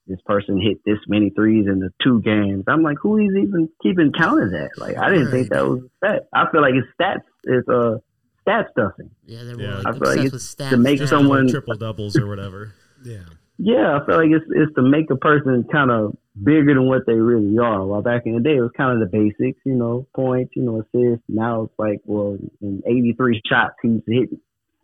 [0.06, 2.64] this person hit this many threes in the two games.
[2.68, 4.70] I'm like, who is even keeping count of that?
[4.76, 6.28] Like, I didn't think that was a stat.
[6.32, 7.22] I feel like it's stats.
[7.44, 7.98] It's uh,
[8.42, 9.10] stat stuffing.
[9.26, 9.66] yeah, they're Yeah.
[9.70, 11.06] more I like feel like obsessed it's with stats to make now.
[11.06, 12.72] someone- triple doubles or whatever.
[13.04, 13.18] Yeah.
[13.58, 17.02] Yeah, I feel like it's it's to make a person kind of bigger than what
[17.06, 17.84] they really are.
[17.86, 20.62] While back in the day, it was kind of the basics, you know, points, you
[20.64, 21.22] know, assists.
[21.28, 24.30] Now it's like, well, in 83 shots, he's hit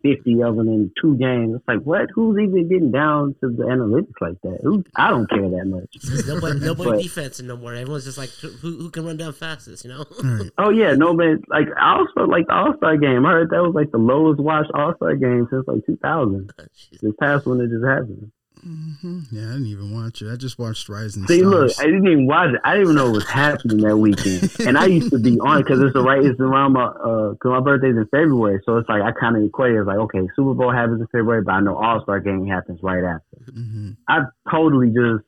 [0.03, 1.55] 50 of them in two games.
[1.55, 2.09] It's like, what?
[2.13, 4.59] Who's even getting down to the analytics like that?
[4.63, 4.83] Who?
[4.95, 5.95] I don't care that much.
[6.03, 7.73] There's nobody, nobody But- defense no more.
[7.73, 9.99] Everyone's just like, who, who can run down fastest, you know?
[10.23, 10.51] All right.
[10.57, 11.41] Oh yeah, no man.
[11.47, 13.25] Like I also like the All Star game.
[13.25, 16.51] I heard that was like the lowest watched All Star game since like 2000.
[16.59, 16.99] Jeez.
[17.01, 18.31] This past one that just happened.
[18.63, 20.31] Hmm Yeah, I didn't even watch it.
[20.31, 22.61] I just watched Rising See, look, I didn't even watch it.
[22.63, 24.51] I didn't even know what was happening that weekend.
[24.67, 26.23] And I used to be on because it's the right.
[26.23, 29.73] It's around my uh, my birthday's in February, so it's like I kind of equate
[29.73, 32.45] it as like, okay, Super Bowl happens in February, but I know All Star game
[32.45, 33.51] happens right after.
[33.51, 35.23] hmm I totally just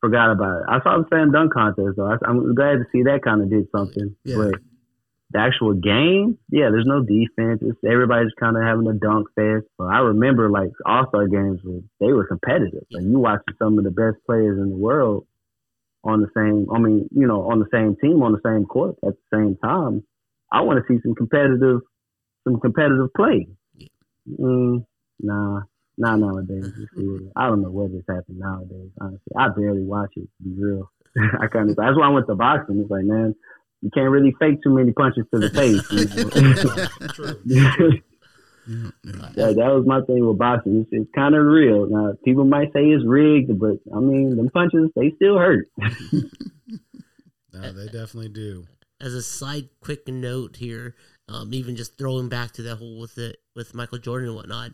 [0.00, 0.64] forgot about it.
[0.68, 2.06] I saw the slam dunk contest though.
[2.10, 4.16] I, I'm glad to see that kind of did something.
[4.24, 4.36] Yeah.
[4.36, 4.60] But
[5.32, 7.60] the actual game, yeah, there's no defense.
[7.62, 9.66] It's everybody's kind of having a dunk fest.
[9.78, 12.84] But I remember like All Star games, were, they were competitive.
[12.90, 15.26] Like you watching some of the best players in the world
[16.02, 16.66] on the same.
[16.74, 19.56] I mean, you know, on the same team on the same court at the same
[19.62, 20.02] time.
[20.52, 21.80] I want to see some competitive,
[22.44, 23.46] some competitive play.
[24.28, 24.84] Mm,
[25.20, 25.60] nah,
[25.96, 26.72] not nowadays.
[27.36, 28.90] I don't know what is happening nowadays.
[29.00, 30.22] Honestly, I barely watch it.
[30.22, 30.90] To be real,
[31.40, 31.76] I kind of.
[31.76, 32.80] That's why I went to boxing.
[32.80, 33.34] It's like, man,
[33.82, 35.90] you can't really fake too many punches to the face.
[35.90, 37.90] You know?
[38.72, 39.30] Yeah, yeah.
[39.34, 40.82] that, that was my thing with boxing.
[40.82, 41.86] It's, it's kind of real.
[41.86, 45.68] Now, people might say it's rigged, but I mean, them punches they still hurt.
[47.52, 48.66] No, they definitely do.
[49.00, 50.94] As a side quick note here,
[51.28, 54.72] um, even just throwing back to that whole with it with Michael Jordan and whatnot,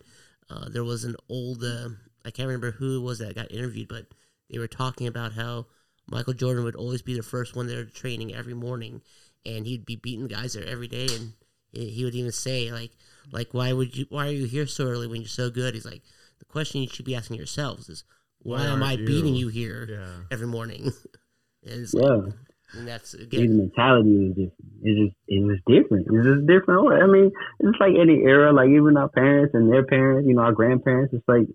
[0.51, 1.89] uh, there was an old uh,
[2.25, 4.07] I can't remember who it was that got interviewed, but
[4.51, 5.67] they were talking about how
[6.09, 9.03] Michael Jordan would always be the first one there training every morning,
[9.45, 11.33] and he'd be beating guys there every day, and
[11.73, 12.93] he he would even say like
[13.33, 15.75] like why would you why are you here so early when you're so good?
[15.75, 16.03] He's like
[16.39, 18.05] the question you should be asking yourselves is
[18.39, 20.23] why, Why am I you?" beating you here Yeah.
[20.31, 20.85] every morning?
[21.65, 22.03] and it's Yeah.
[22.03, 22.35] like,
[22.73, 26.07] and that's His mentality is just it's just it was different.
[26.11, 27.03] It's just different.
[27.03, 27.31] I mean,
[27.61, 31.15] it's like any era, like even our parents and their parents, you know, our grandparents.
[31.15, 31.47] It's like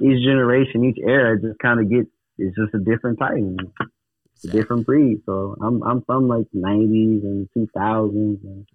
[0.00, 2.08] each generation, each era, just kind of gets.
[2.38, 3.34] It's just a different type,
[4.34, 5.22] it's a different breed.
[5.26, 8.66] So I'm I'm from like '90s and 2000s, and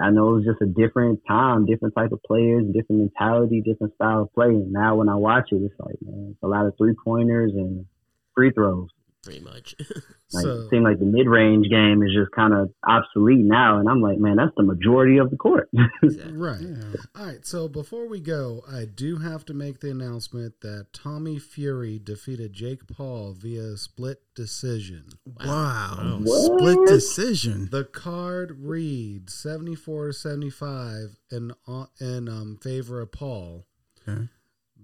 [0.00, 3.94] I know it was just a different time, different type of players, different mentality, different
[3.94, 4.48] style of play.
[4.48, 7.52] And now when I watch it, it's like, man, it's a lot of three pointers
[7.54, 7.86] and
[8.34, 8.88] free throws.
[9.28, 9.74] Pretty much.
[10.30, 13.78] Like So- it seems like the mid range game is just kind of obsolete now,
[13.78, 15.70] and I'm like, man, that's the majority of the court.
[16.02, 16.32] exactly.
[16.36, 16.60] Right.
[16.60, 17.00] Yeah.
[17.18, 17.46] All right.
[17.46, 22.52] So before we go, I do have to make the announcement that Tommy Fury defeated
[22.52, 25.04] Jake Paul via split decision.
[25.24, 26.18] Wow.
[26.22, 26.58] Wow.
[26.58, 27.68] Split decision.
[27.70, 33.64] The card reads 74 to 75 in, uh, in um, favor of Paul,
[34.06, 34.28] Okay.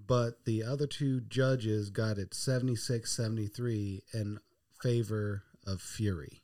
[0.06, 4.38] But the other two judges got it 76 73 in
[4.82, 6.42] favor of Fury.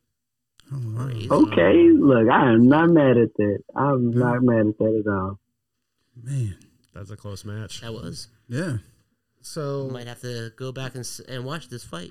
[0.96, 1.28] Crazy.
[1.30, 3.58] okay, look, I am not mad at that.
[3.74, 5.40] I'm not mad at that at all.
[6.22, 6.56] Man.
[6.94, 7.80] That's a close match.
[7.80, 8.28] That was.
[8.48, 8.78] Yeah.
[9.42, 12.11] So Might have to go back and and watch this fight.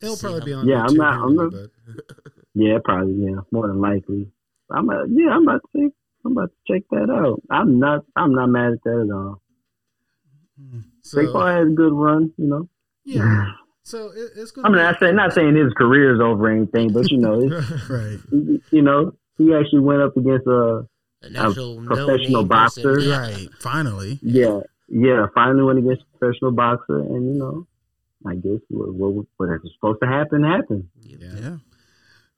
[0.00, 1.70] it'll see probably how- be on Yeah, I'm not- I'm not- but
[2.54, 3.14] Yeah, probably.
[3.14, 4.30] Yeah, more than likely.
[4.70, 5.92] I'm uh, yeah, I'm about to
[6.24, 7.42] I'm about to check that out.
[7.50, 9.42] I'm not I'm not mad at that at all.
[11.02, 12.68] So, Jake Paul has a good run, you know.
[13.04, 13.46] yeah.
[13.82, 16.50] So it, it's going I mean, not saying not saying his career is over or
[16.52, 18.18] anything, but you know, it's, Right.
[18.70, 20.86] you know, he actually went up against a
[21.22, 22.82] An actual professional boxer.
[22.82, 23.08] person.
[23.10, 23.18] Yeah.
[23.20, 23.48] Right.
[23.58, 24.18] Finally.
[24.22, 27.66] yeah, yeah, finally went against a professional boxer, and you know,
[28.26, 30.86] I guess what what, what was supposed to happen happened.
[31.00, 31.16] Yeah.
[31.40, 31.56] Yeah.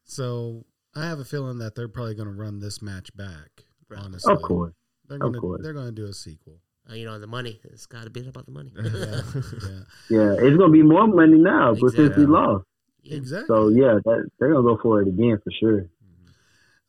[0.05, 0.65] So
[0.95, 3.65] I have a feeling that they're probably going to run this match back.
[3.95, 4.73] Honestly, Of course,
[5.09, 5.61] they're going to course.
[5.63, 6.61] they're going to do a sequel.
[6.93, 7.59] Uh, you know, the money.
[7.65, 8.73] It's got to be about the money.
[8.83, 9.23] Yeah,
[9.63, 9.81] yeah,
[10.11, 12.27] yeah, it's gonna be more money now, but since he Exactly.
[12.27, 12.65] lost,
[13.03, 13.17] Yeah.
[13.17, 13.47] exactly.
[13.47, 15.87] so yeah, that, they're gonna go for it again for sure.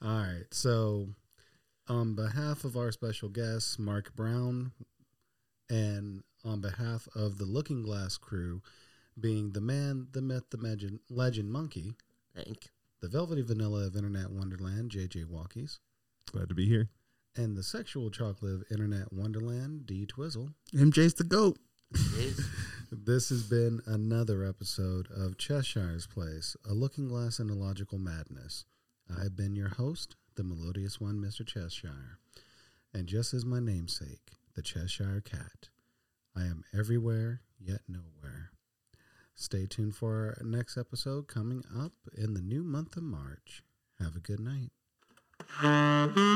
[0.02, 0.44] All right.
[0.52, 1.08] So,
[1.88, 4.74] on behalf of our special guest, Mark Brown,
[5.70, 8.62] and on behalf of the Looking Glass crew,
[9.18, 11.94] being the man, the myth, the legend, legend monkey,
[12.36, 12.72] Thank.
[13.00, 15.80] the velvety vanilla of Internet Wonderland, JJ Walkies,
[16.32, 16.90] Glad to be here.
[17.36, 20.52] And the sexual chocolate of Internet Wonderland, D Twizzle.
[20.74, 21.58] MJ's the GOAT.
[22.96, 28.66] This has been another episode of Cheshire's Place, a looking glass into logical madness.
[29.10, 31.44] I have been your host, the melodious one, Mr.
[31.46, 32.20] Cheshire.
[32.94, 35.70] And just as my namesake, the Cheshire Cat,
[36.36, 38.52] I am everywhere yet nowhere.
[39.34, 43.64] Stay tuned for our next episode coming up in the new month of March.
[44.00, 44.70] Have a good night.
[45.40, 46.34] Thank you.